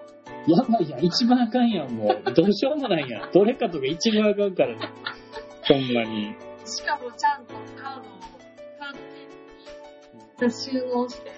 [0.47, 2.24] やばいやん、一番あかんやん、もう。
[2.34, 3.32] どうしようもないやん。
[3.32, 4.89] どれかとか一番あかんからね。
[5.68, 6.36] ほんまに。
[6.66, 8.03] しかもちゃんとカードを、
[8.80, 8.93] カー
[10.39, 11.32] ドに収納して、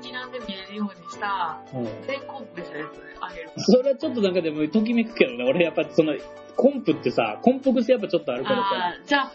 [0.00, 1.84] 一覧で見えるようにした、うん。
[2.06, 3.50] 全コンプしたやつあげる。
[3.56, 5.44] それはちょっとなんかでもときめくけどね。
[5.44, 6.14] 俺やっぱその、
[6.56, 8.62] コンプってさ、コンプ癖やっぱちょっとあるからさ。
[8.72, 9.32] あー、じゃあ、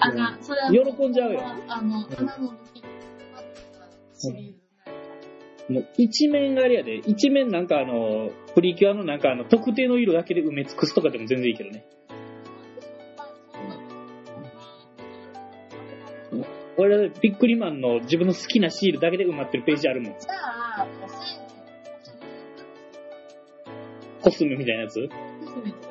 [0.00, 1.42] あかん、それは、喜んじゃうよ。
[1.68, 2.82] あの、花の武器、
[4.16, 4.60] シリーズ
[5.72, 11.84] もう一面があれやで、一面なんかあの、プリキュアのなんかあの、特定の色だけで埋め尽くすとかでも全然いいけどね。
[16.76, 20.12] 俺はビックリマンの自分の好きなシールだけで埋まってるページあるもん。
[20.18, 20.32] じゃ
[20.82, 20.86] あ、
[24.22, 24.94] コスメみたいなやつ？
[24.94, 25.08] 生、
[25.40, 25.89] 娘とか、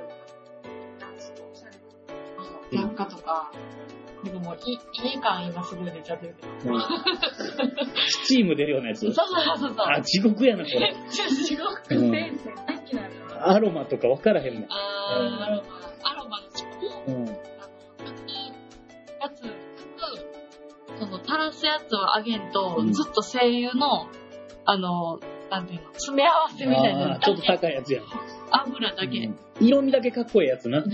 [4.39, 6.79] でもい家感今すごい出ちゃってるけど。
[8.07, 9.85] スチーム出るようなやつそうそうそうそう。
[9.85, 10.95] あ、地獄やな、これ。
[11.09, 13.47] 地獄先生大嫌いだな。
[13.51, 14.65] アロマとか分からへんもん。
[14.69, 16.09] あー、アロマ。
[16.09, 16.63] アロマのし
[17.07, 17.15] うん。
[17.15, 17.31] あの、
[19.21, 19.41] やつ、
[20.99, 24.07] その、垂らすやつをあげんと、うんずっと声優の、
[24.65, 25.19] あの、
[25.49, 28.05] なんていうの、詰め合わせみたいなちょっと高いやつやん。
[28.67, 29.19] 油だけ。
[29.19, 30.85] うん色味だけかっこいいやつな。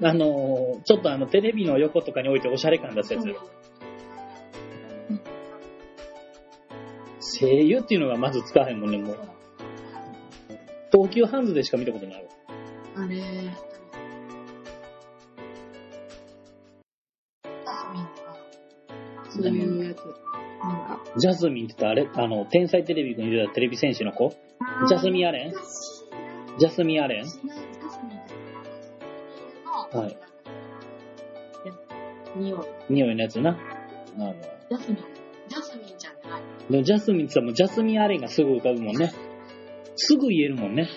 [0.00, 3.24] あのー、ちょっとあの、テレビの横とかに置いておしゃれ感出すやつ。
[7.40, 9.18] 声優っていうのがまず使わへんもんね、もう。
[10.92, 12.30] 東急ハンズでしか見たことないわ。
[12.98, 13.22] あれ、
[19.30, 19.98] そういうやつ。
[20.62, 24.32] なんか、ジャスミンって言ったらあれあの、天才テレビくんに出たテレビ戦士の子？
[24.88, 25.52] ジャスミンアレン
[26.58, 27.26] ジャスミンアレン？
[29.92, 30.16] はい。
[32.36, 32.60] 匂い。
[32.90, 33.50] 匂いのやつな。
[33.50, 33.54] あ
[34.18, 34.34] の、
[34.70, 34.96] ジャスミン。
[35.48, 36.42] ジャスミンじゃない。
[36.70, 39.12] でもジャスミンって言ったらもうジャスミンアレンがすぐ浮かぶもんね。
[39.96, 40.88] すぐ言えるもんね。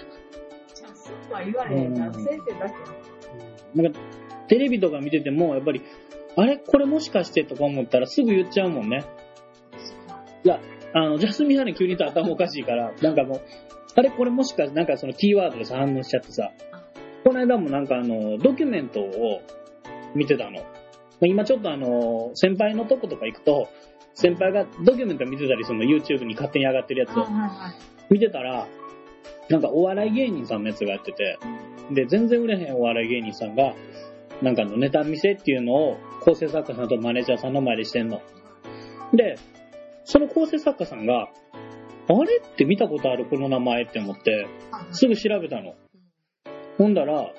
[0.73, 2.13] じゃあ、すぐは言われへんな。
[2.13, 2.75] 先生だけ。
[3.81, 3.99] なんか、
[4.47, 5.81] テレビとか見てても、やっぱり、
[6.35, 6.57] あれ？
[6.57, 9.05] これもしかしてとか思ったらすぐ言っちゃうもんね。
[10.43, 10.59] いや、
[10.93, 13.41] あの、ジャスミンハレン急に言ったら頭おかしいから、なんかもう、
[13.99, 16.51] あれこれもしかして、なんかそのキーワードでさ反応しちゃってさ、
[17.25, 19.41] この間もなんかあの、ドキュメントを
[20.15, 20.61] 見てたの。
[21.19, 23.67] 今ちょっとあの、先輩のとことか行くと、
[24.13, 27.27] 先輩がドキュメント見てたり、その YouTube に勝手に上がってるやつを。
[28.09, 28.67] 見てたら、
[29.49, 31.37] なんかお笑い芸人さんのやつがやってて、
[31.91, 33.73] で、全然売れへんお笑い芸人さんが、
[34.41, 38.21] なんかのネタ見せっていうのを構成作家さんとマネージャーさんの前でしてんの。
[39.13, 39.35] で、
[40.05, 41.27] その構成作家さんが、
[42.11, 42.37] あれ？
[42.37, 44.47] って見たことあるこの名前って思って、
[44.91, 45.75] すぐ調べたの。
[46.77, 47.31] ほんだら、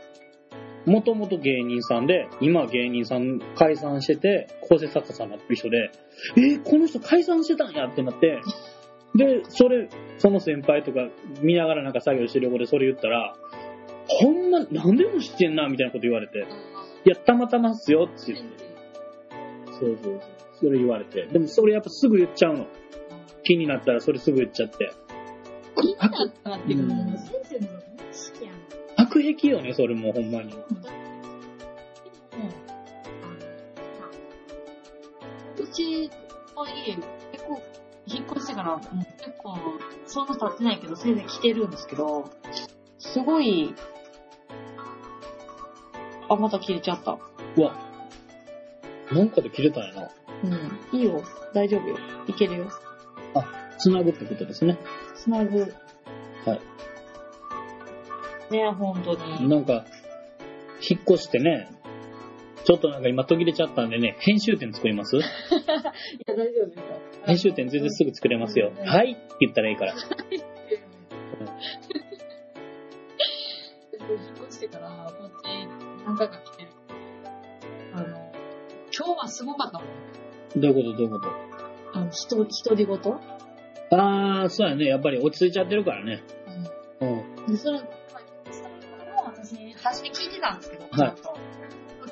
[0.87, 5.91] もともと芸人さんで、今は芸人さん解散してて、構成作家さんになってる人で、
[6.37, 8.41] えーこの人解散してたんやってなって、
[9.17, 11.09] で、それ、その先輩とか
[11.43, 13.35] 見ながらなんか作業してる横でそれ言ったら、
[14.07, 18.65] ほんま、なんでも知ってんな、みたいなこと言われて、いや、たまたまっすよって言って、
[19.73, 20.21] そうそうそう。
[20.61, 21.27] それ言われて。
[21.27, 22.67] でもそれやっぱすぐ言っちゃうの。
[23.43, 24.93] 気になったらそれすぐ言っちゃって。
[25.77, 28.55] 気になったっていうか、うん先生のこと好きやん。
[28.97, 30.55] 悪癖よね、それもほんまに。
[35.59, 36.11] うち
[36.57, 36.97] の家、
[37.33, 37.63] 結構、
[38.07, 38.89] 引っ越してから、もう
[39.19, 39.57] 結構、
[40.07, 42.31] そんな経ってないけど、先生来てるんですけど、
[42.99, 43.75] すごい、
[46.29, 47.19] あ、また切れちゃった。
[47.57, 47.75] うわ。
[49.13, 50.11] なんかで切れたんやな。
[50.45, 50.99] うん。
[50.99, 51.23] いいよ。
[51.53, 51.99] 大丈夫よ。
[52.27, 52.71] いけるよ。
[53.83, 54.79] 繋ぐってことですね。
[55.15, 55.61] つなぐ。
[55.61, 56.61] はい。
[58.53, 59.49] ねえ、本当に。
[59.49, 59.85] なんか、
[60.89, 61.69] 引っ越してね、
[62.65, 65.17] ちょっとなんか今途切れちゃったんでね、編集点作ります？
[65.19, 65.27] いや、
[66.27, 66.85] 大丈夫ですよ。
[67.27, 68.73] 編集点全然すぐ作れますよ。
[68.85, 69.93] はいって言ったらいいから。
[69.93, 70.03] 引っ
[74.49, 76.69] 越してから、こっち何回か来てる。
[77.95, 80.61] あの、今日はすごかったもん。
[80.61, 80.97] どういうこと？
[80.97, 81.29] どういうこ
[81.93, 82.97] あの、ひと、独り言
[83.91, 84.87] とあー、そうやね。
[84.87, 86.23] やっぱり落ち着いちゃってるからね。
[87.01, 87.47] うん。
[87.47, 87.89] で、それ、まあ
[88.51, 91.15] それも私、初め聞いてたんですけど、はい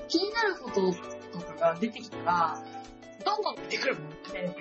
[0.08, 0.92] 気になること
[1.38, 2.58] とかが出てきたら、
[3.24, 4.56] どんどん出てくるもんね、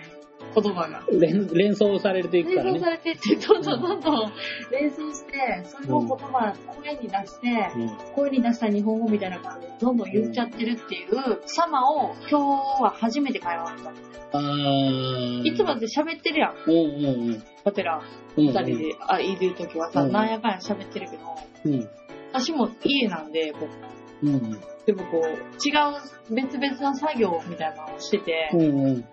[0.53, 1.03] 言葉が。
[1.09, 2.91] 連連想されていくからね連想さ。
[2.91, 4.33] れてって、どんどんどんどん
[4.71, 6.53] 連想して、それを言葉、
[6.83, 7.47] 声に出して、
[7.77, 7.97] うん。
[8.13, 13.89] 声に出した日本語みたいな感じで、どんどん言っちゃってるっていう様を、今日は初めて会話した。
[14.33, 15.26] あー。
[15.47, 17.43] いつもだって喋ってるやん、うんうんうん。
[17.63, 18.01] ホテラ、
[18.35, 21.23] うん二人で、あ、いるときはさ、うんなんやかんや喋ってるけど、
[21.65, 21.89] うん。
[22.33, 23.67] 私も家なんで、こ
[24.23, 24.59] う、うん。
[24.85, 29.05] でもこう、違う別々の作業みたいなのをしてて、うんうん。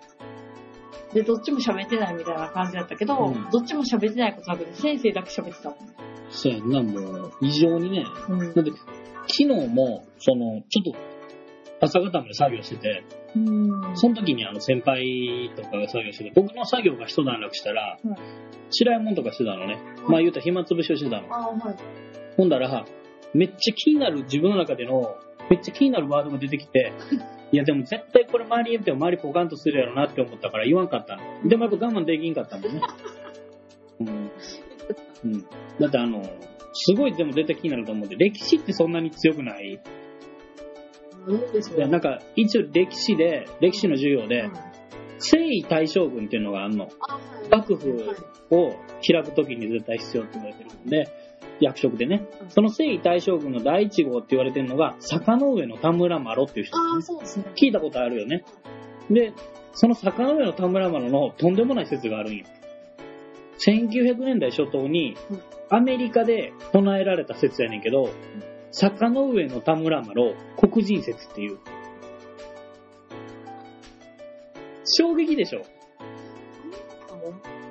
[1.13, 5.79] で、どっちも喋ってないみたいな感じだったけど、うんどっちも喋ってないことなくて、先生だけ喋ってたもん。
[6.29, 8.05] そうやんな、もう、異常にね。
[8.29, 8.71] うんだって、
[9.27, 13.24] 昨日も、その、ちょっと、朝方まで作業してて、うん。
[13.95, 18.15] その時にあの先輩とかが作業してて、僕の作業が一段落したらうん、
[18.69, 19.77] 白いもんとかしてたのね。
[20.07, 21.27] まあ言うたら暇つぶしをしてたの。
[21.33, 21.75] あはい。
[22.37, 22.85] ほんだら、
[23.33, 25.17] めっちゃ気になる、自分の中での、
[25.49, 26.93] めっちゃ気になるワードが出てきて、
[27.51, 31.47] いやでも絶対これ周り言っても周りポカンとするやろなって思ったから言わんかったの。
[31.47, 32.81] でもやっぱ我慢できんかったもんね。
[33.99, 34.31] うん。
[35.25, 35.45] うん。
[35.79, 36.23] だってあの、
[36.73, 39.79] すごいでも絶対気になると思うんで、歴史ってそんなに強くない
[41.27, 44.51] いやなんか、一応歴史で、歴史の授業でうん、
[45.19, 46.89] 征夷大将軍っていうのがあんの。
[47.49, 48.17] 幕府はい
[48.51, 51.07] を開くときに絶対必要って言われてるんで、
[51.59, 52.45] 役職でねう。
[52.45, 57.01] んその征夷大将軍の第一号って言われてるのが、坂の上の田村麻呂っていう人ああ。
[57.01, 57.45] そうですね。
[57.55, 58.43] 聞いたことあるよね。
[59.09, 59.33] で、
[59.73, 62.45] その坂の上の田村麻呂のとんでもない説があるんよ。
[63.65, 68.09] 1900年代初頭にうん、アメリカで唱えられた説やねんけど、
[68.77, 71.59] 坂の上の田村麻呂、黒人説っていう。
[74.83, 75.61] 衝撃でしょ？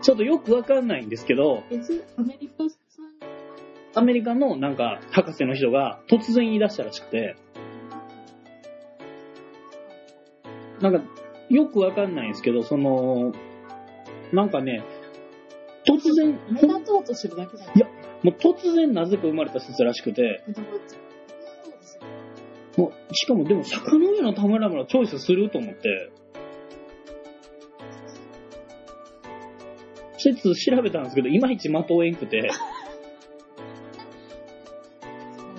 [0.00, 7.36] ちょっとよくわかんないんですけど、別アメリカさんアメリカのなんか博士の人が突然言い出したらしくて、
[10.80, 11.02] なんか
[11.50, 13.34] よくわかんないんですけど、その、
[14.32, 14.82] なんかね、
[15.86, 17.88] 突然、目立とうとするだけじゃないいや
[18.24, 20.42] もう突然なぜか生まれた説らしくて、
[22.78, 26.10] もうしかもでも坂の上の田村村チョイスすると思って、
[30.16, 32.50] 説調べたんですけど、いまいち的をえんくて、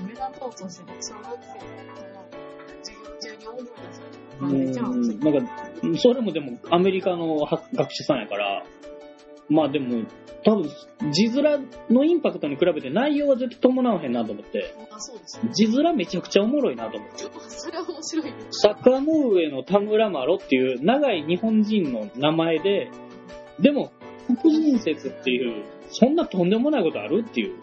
[0.03, 0.51] 目立とう
[4.41, 8.65] なんか、それもでもアメリカのは学者さんやから、
[9.49, 10.03] まあでも、
[10.45, 10.69] 多分、
[11.11, 15.49] 字面のインパクトに比べて内容は絶対伴わへんなと思って、あ、そうですね。
[15.51, 17.17] 字面めちゃくちゃおもろいなと思って。
[17.49, 18.33] それは面白いね。
[18.51, 22.91] 坂の上の田村麻呂っていう長い日本人の名前で、
[23.59, 23.91] でも、
[24.39, 27.55] 黒人説っていう、そんなとんでもないことあるっていう。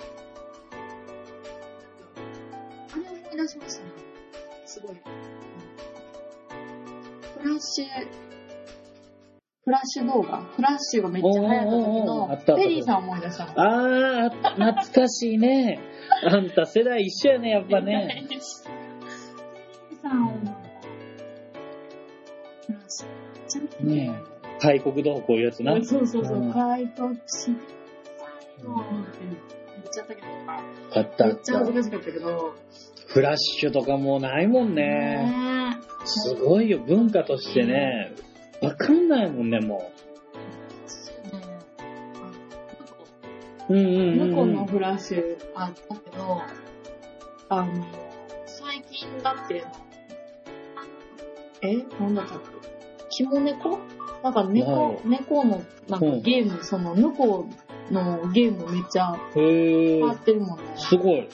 [2.92, 3.90] あれ思い出しましたね。
[4.66, 4.96] すごい。
[7.38, 8.31] フラッシュ、
[9.64, 12.56] フラッシュ動画フラッシュがめっちゃ流行った時の。
[12.56, 13.52] ペリーさん思い出したの。
[13.54, 15.78] あー、懐かしいね。
[16.26, 18.26] あんた世代一緒やね、やっぱね。
[23.80, 24.10] ね
[24.60, 25.74] 開国どうこういうやつな。
[25.84, 27.50] そうそうそうう、ん開国して
[28.66, 30.26] もうって言っちゃったけど、
[30.92, 31.72] あったあっめっちゃ恥ずた。
[31.72, 32.54] かしかったけど、
[33.06, 34.82] フラッシュとかもうないもんね。
[34.82, 38.12] ねすごいよ、文化としてね。
[38.62, 39.90] わかんないもんね、も
[43.68, 43.72] う。
[43.72, 44.30] うんうんうん。
[44.30, 46.42] 向こうのフラッシュあったけど、
[47.48, 47.84] あの、
[48.46, 49.64] 最近だって、
[51.62, 51.76] え？
[52.00, 52.46] なんだったっけ？
[53.10, 53.78] キモ猫？
[54.22, 57.46] なんか猫、猫のなんかゲーム、その、向こ
[57.90, 60.64] うのゲームめっちゃ変わってるもんね。
[60.76, 61.28] すごい。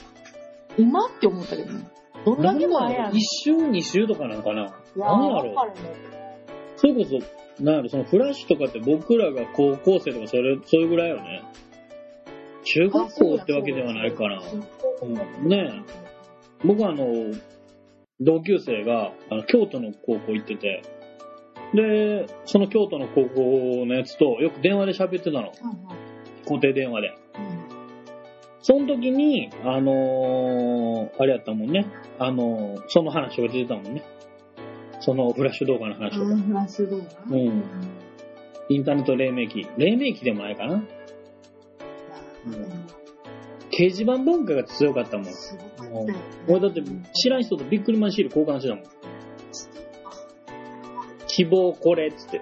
[0.77, 1.87] 今って思ったけどね。
[2.25, 3.17] どんだけ前やねん。
[3.17, 4.61] 一週二週とかなんかな。
[4.63, 6.18] いやろわかるね
[6.79, 11.43] それこそ、なんそのフラッシュとかって僕らが高校生とかそれ、それぐらいよね。
[12.63, 14.41] 中学校ってわけではないから。
[15.01, 15.05] う
[15.45, 15.83] んね
[16.63, 17.05] 僕はあの、
[18.21, 20.83] 同級生があの京都の高校行ってて、
[21.73, 25.51] で、その京都の高校のやつとよく電話で喋ってたの。
[26.45, 27.07] 固定電話で。
[27.07, 27.11] う
[27.55, 27.59] ん
[28.61, 31.85] その時に、あのーあれやったもんね。
[32.19, 34.03] あのーその話が出てたもんね。
[34.99, 36.35] そのフラッシュ動画の話とか。
[36.35, 37.03] フラッシュ動画？
[37.29, 37.63] うん
[38.69, 39.67] インターネット黎明期。
[39.77, 40.75] 黎明期でもないかな？
[40.75, 40.83] うん
[43.71, 45.25] 掲示板文化が強かったもん。
[45.25, 45.57] す
[45.91, 46.19] ごかった
[46.51, 46.81] 俺だって
[47.13, 48.83] 知らん人とビックリマンシール交換してたもん。
[51.27, 52.41] 希望これっつって。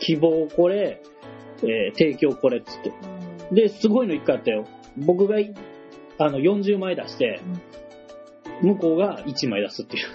[0.00, 1.00] 希望これ、
[1.62, 2.90] えー提供これっつって。
[2.90, 2.92] う
[3.52, 4.64] んで、すごいの一回あったよ。
[4.96, 5.52] 僕がい、
[6.18, 7.40] あの、40枚出して、
[8.62, 10.06] 向こうが1枚出すっていう。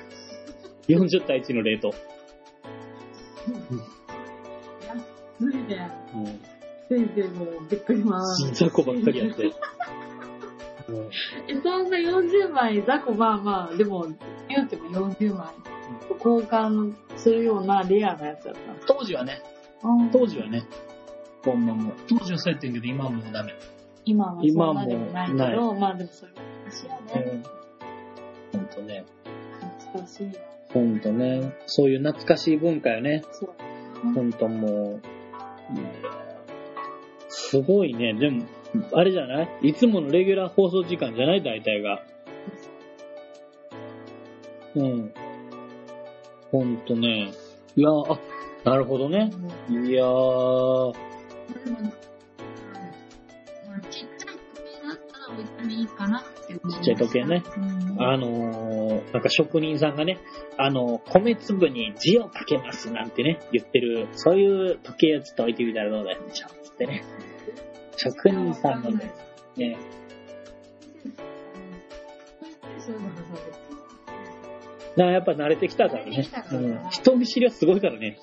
[0.87, 1.93] 40対1のレート。
[5.39, 5.79] 無理で、
[6.13, 6.25] うん。
[6.87, 8.51] 先生もびっくります。
[8.53, 9.45] 雑魚ばっかりやって。
[9.45, 9.51] うん
[11.47, 14.05] え、そんな40枚、雑魚まあまあ、でも、
[14.47, 15.47] 言うても40枚、
[16.23, 18.53] 交換するようなレアなやつだっ
[18.85, 19.41] 当時はね、
[19.81, 19.87] た。
[20.11, 20.63] 当時はね、
[21.43, 21.93] こんなもん。
[22.07, 23.53] 当時はそうやってんけど、今はもうダメ。
[24.05, 27.43] 今はそんなでもないけ今ど、まあでもそれは昔はね、
[28.51, 29.05] ほんとね。
[29.85, 30.54] 懐かしいな。
[30.75, 31.55] ほんとね。
[31.65, 33.23] そういう懐かしい文化よね。
[33.31, 33.49] そう。
[34.13, 34.71] ほんともう。
[34.71, 35.01] うん
[37.27, 38.13] すごいね。
[38.13, 38.45] でも、
[38.93, 39.49] あれじゃない？
[39.63, 41.43] いつものレギュラー放送時間じゃない？
[41.43, 42.03] 大体が。
[44.75, 45.13] うん。
[46.51, 47.31] ほんとね。
[47.75, 48.19] いやー、あ、
[48.69, 49.31] なるほどね。
[49.69, 50.93] いやー、
[53.89, 57.43] ちっちゃい時計だったら置いてもいいかなって思ちっちゃい時計ね。
[57.57, 60.19] うんあのー、なんか職人さんがね、
[60.57, 67.05] あの、米粒に字を書けますなんてね、言ってる、そういう時計をちょっと置いてみたらどうだよ、ちょっつってね。
[67.95, 69.13] 職人さんのね、
[69.55, 69.77] ね、
[72.79, 73.15] そういうのが
[74.95, 76.89] だからやっぱ慣れてきたからねうん。
[76.89, 78.17] 人見知りはすごいからね。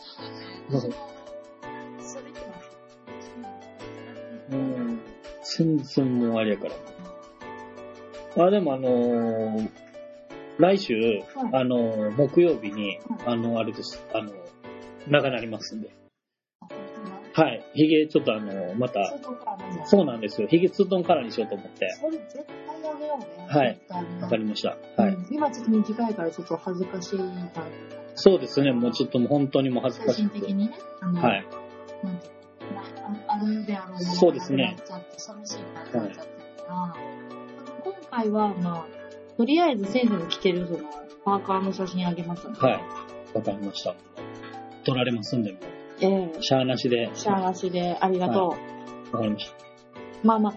[4.51, 5.01] うん。
[5.57, 6.75] 全然もうあれやから。
[8.37, 9.71] あ、でもあのー
[10.59, 10.95] 来週、
[11.53, 14.31] あのー木曜日に、あの、あれです、あの、
[15.09, 15.91] 長なりますんで。
[17.35, 17.65] はい。
[17.73, 19.15] ヒゲちょっとあの、また、
[19.87, 20.49] そうなんですよ。
[20.49, 21.91] ヒゲツートンカラーにしようと思って。
[21.99, 23.47] それ絶対やめようね。
[23.49, 24.77] はい絶対ねわかりました。
[24.97, 25.15] はい。
[25.15, 27.31] うん今ちょっと短いからちょっと恥ずかしいから。
[28.15, 28.73] そうですね。
[28.73, 30.41] もうちょっともう本当にもう恥ずか精しくて。
[30.41, 30.75] 神的にね。
[31.01, 31.47] あのはい。
[32.05, 36.17] なんていうのまあああるであろうものがそうですねなくなっちゃって、寂しいなっちゃってる
[36.67, 36.97] か
[38.13, 40.91] 回は、まあ、とりあえず先生の着てるその、
[41.25, 42.81] パーカーの写真あげますので、はい。
[43.35, 43.95] わかりました。
[44.85, 45.59] 取られますんで、も
[46.01, 47.11] ええう、シャアなしで。
[47.15, 48.57] シャアなしでありがと
[49.13, 49.17] う。
[49.17, 49.51] わかりまし
[50.23, 50.55] まあまあ、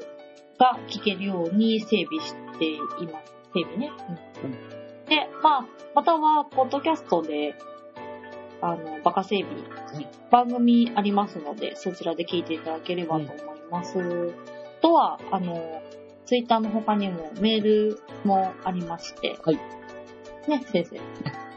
[0.59, 3.33] が聞けるように整備しています。
[3.53, 3.91] 整備ね。
[4.43, 7.55] うんで、まあ、または、ポッドキャストで、
[8.61, 9.53] あの、バカ整備、
[9.93, 14.33] はい番組ありますので、そちらで聞いていただければと思います。
[14.81, 15.81] とは、あの、
[16.25, 19.59] ツイッターの他にもメールもありまして、はい。
[20.47, 21.01] ね、先生。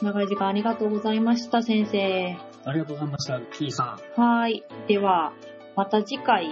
[0.02, 2.38] 長い時間ありがとうございました、先生。
[2.66, 4.22] ありがとうございました、P さん。
[4.22, 4.64] はい。
[4.88, 5.34] では、
[5.76, 6.48] また次回、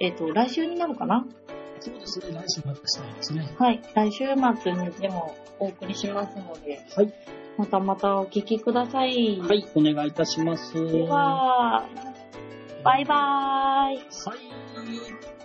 [0.00, 1.24] えっ、と、来週になるかな？
[1.80, 3.54] そうですね、来週またしたいですね。
[3.58, 3.80] はい。
[3.94, 4.24] 来週
[4.62, 7.12] 末にでもお送りしますので、はい。
[7.56, 9.40] またまたお聞きください。
[9.40, 10.74] はい、お願いいたします。
[10.74, 11.86] では、
[12.84, 13.96] バイバーイ。
[13.96, 15.37] はい。